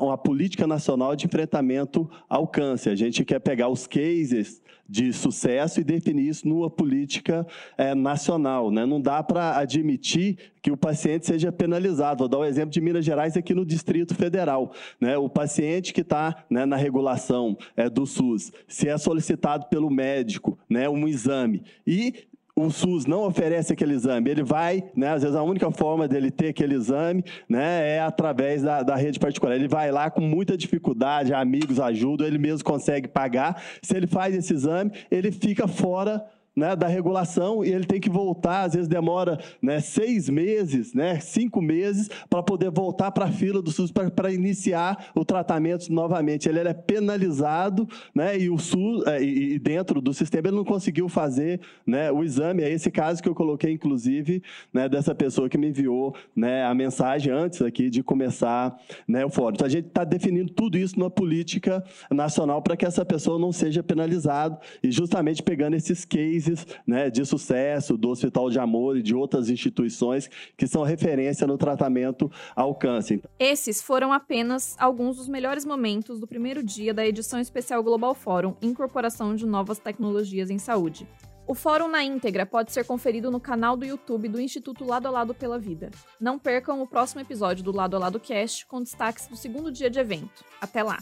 uma 0.00 0.18
política 0.18 0.66
nacional 0.66 1.14
de 1.14 1.26
enfrentamento 1.26 2.08
ao 2.28 2.46
câncer. 2.46 2.90
A 2.90 2.96
gente 2.96 3.24
quer 3.24 3.40
pegar 3.40 3.68
os 3.68 3.86
cases 3.86 4.62
de 4.88 5.12
sucesso 5.12 5.80
e 5.80 5.84
definir 5.84 6.28
isso 6.28 6.48
numa 6.48 6.70
política 6.70 7.46
é, 7.76 7.94
nacional. 7.94 8.70
Né? 8.70 8.86
Não 8.86 9.00
dá 9.00 9.22
para 9.22 9.58
admitir 9.58 10.38
que 10.62 10.70
o 10.70 10.76
paciente 10.76 11.26
seja 11.26 11.52
penalizado. 11.52 12.20
Vou 12.20 12.28
dar 12.28 12.38
o 12.38 12.40
um 12.40 12.44
exemplo 12.44 12.70
de 12.70 12.80
Minas 12.80 13.04
Gerais 13.04 13.36
aqui 13.36 13.54
no 13.54 13.66
Distrito 13.66 14.14
Federal. 14.14 14.72
Né? 14.98 15.18
O 15.18 15.28
paciente 15.28 15.92
que 15.92 16.00
está 16.00 16.44
né, 16.48 16.64
na 16.64 16.76
regulação 16.76 17.56
é, 17.76 17.90
do 17.90 18.06
SUS, 18.06 18.50
se 18.66 18.88
é 18.88 18.96
solicitado 18.96 19.66
pelo 19.66 19.90
médico 19.90 20.58
né, 20.70 20.88
um 20.88 21.06
exame 21.06 21.62
e 21.86 22.14
o 22.60 22.70
SUS 22.70 23.06
não 23.06 23.24
oferece 23.24 23.72
aquele 23.72 23.94
exame, 23.94 24.30
ele 24.30 24.42
vai, 24.42 24.84
né, 24.96 25.10
às 25.10 25.22
vezes 25.22 25.36
a 25.36 25.42
única 25.42 25.70
forma 25.70 26.08
dele 26.08 26.30
ter 26.30 26.48
aquele 26.48 26.74
exame 26.74 27.24
né, 27.48 27.96
é 27.96 28.00
através 28.00 28.62
da, 28.62 28.82
da 28.82 28.96
rede 28.96 29.18
particular. 29.18 29.54
Ele 29.54 29.68
vai 29.68 29.90
lá 29.90 30.10
com 30.10 30.20
muita 30.20 30.56
dificuldade, 30.56 31.32
amigos 31.32 31.78
ajudam, 31.78 32.26
ele 32.26 32.38
mesmo 32.38 32.64
consegue 32.64 33.08
pagar. 33.08 33.62
Se 33.82 33.96
ele 33.96 34.06
faz 34.06 34.34
esse 34.34 34.52
exame, 34.52 34.92
ele 35.10 35.30
fica 35.30 35.68
fora 35.68 36.24
né, 36.58 36.74
da 36.74 36.88
regulação 36.88 37.64
e 37.64 37.72
ele 37.72 37.86
tem 37.86 38.00
que 38.00 38.10
voltar, 38.10 38.64
às 38.64 38.74
vezes 38.74 38.88
demora 38.88 39.38
né, 39.62 39.80
seis 39.80 40.28
meses, 40.28 40.92
né, 40.92 41.20
cinco 41.20 41.62
meses, 41.62 42.10
para 42.28 42.42
poder 42.42 42.70
voltar 42.70 43.12
para 43.12 43.26
a 43.26 43.30
fila 43.30 43.62
do 43.62 43.70
SUS 43.70 43.92
para 43.92 44.32
iniciar 44.32 45.10
o 45.14 45.24
tratamento 45.24 45.90
novamente. 45.92 46.48
Ele, 46.48 46.58
ele 46.58 46.68
é 46.68 46.74
penalizado 46.74 47.88
né, 48.14 48.38
e 48.38 48.50
o 48.50 48.58
SUS, 48.58 49.06
é, 49.06 49.22
e, 49.22 49.58
dentro 49.58 50.00
do 50.00 50.12
sistema, 50.12 50.48
ele 50.48 50.56
não 50.56 50.64
conseguiu 50.64 51.08
fazer 51.08 51.60
né, 51.86 52.10
o 52.10 52.24
exame. 52.24 52.62
É 52.62 52.70
esse 52.70 52.90
caso 52.90 53.22
que 53.22 53.28
eu 53.28 53.34
coloquei, 53.34 53.72
inclusive, 53.72 54.42
né, 54.72 54.88
dessa 54.88 55.14
pessoa 55.14 55.48
que 55.48 55.56
me 55.56 55.68
enviou 55.68 56.14
né, 56.34 56.64
a 56.64 56.74
mensagem 56.74 57.32
antes 57.32 57.62
aqui 57.62 57.88
de 57.88 58.02
começar 58.02 58.76
né, 59.06 59.24
o 59.24 59.30
fórum. 59.30 59.54
Então, 59.54 59.66
a 59.66 59.70
gente 59.70 59.86
está 59.86 60.02
definindo 60.02 60.52
tudo 60.52 60.76
isso 60.76 60.98
numa 60.98 61.10
política 61.10 61.84
nacional 62.10 62.60
para 62.60 62.76
que 62.76 62.84
essa 62.84 63.04
pessoa 63.04 63.38
não 63.38 63.52
seja 63.52 63.82
penalizada 63.82 64.58
e 64.82 64.90
justamente 64.90 65.42
pegando 65.42 65.74
esses 65.74 66.04
cases 66.04 66.47
cases 66.48 66.66
né, 66.86 67.10
de 67.10 67.24
sucesso 67.24 67.96
do 67.96 68.08
Hospital 68.08 68.50
de 68.50 68.58
Amor 68.58 68.96
e 68.96 69.02
de 69.02 69.14
outras 69.14 69.48
instituições 69.48 70.28
que 70.56 70.66
são 70.66 70.82
referência 70.82 71.46
no 71.46 71.58
tratamento 71.58 72.30
ao 72.54 72.74
câncer. 72.74 73.22
Esses 73.38 73.82
foram 73.82 74.12
apenas 74.12 74.76
alguns 74.78 75.16
dos 75.16 75.28
melhores 75.28 75.64
momentos 75.64 76.18
do 76.18 76.26
primeiro 76.26 76.62
dia 76.62 76.94
da 76.94 77.06
edição 77.06 77.40
especial 77.40 77.82
Global 77.82 78.14
Fórum 78.14 78.56
Incorporação 78.62 79.34
de 79.34 79.46
Novas 79.46 79.78
Tecnologias 79.78 80.50
em 80.50 80.58
Saúde. 80.58 81.06
O 81.46 81.54
fórum 81.54 81.88
na 81.88 82.04
íntegra 82.04 82.44
pode 82.44 82.72
ser 82.72 82.84
conferido 82.84 83.30
no 83.30 83.40
canal 83.40 83.74
do 83.74 83.86
YouTube 83.86 84.28
do 84.28 84.38
Instituto 84.38 84.84
Lado 84.84 85.08
a 85.08 85.10
Lado 85.10 85.34
pela 85.34 85.58
Vida. 85.58 85.90
Não 86.20 86.38
percam 86.38 86.82
o 86.82 86.86
próximo 86.86 87.22
episódio 87.22 87.64
do 87.64 87.74
Lado 87.74 87.96
a 87.96 87.98
Lado 87.98 88.20
Cast 88.20 88.66
com 88.66 88.82
destaques 88.82 89.26
do 89.26 89.36
segundo 89.36 89.72
dia 89.72 89.88
de 89.88 89.98
evento. 89.98 90.44
Até 90.60 90.82
lá! 90.82 90.98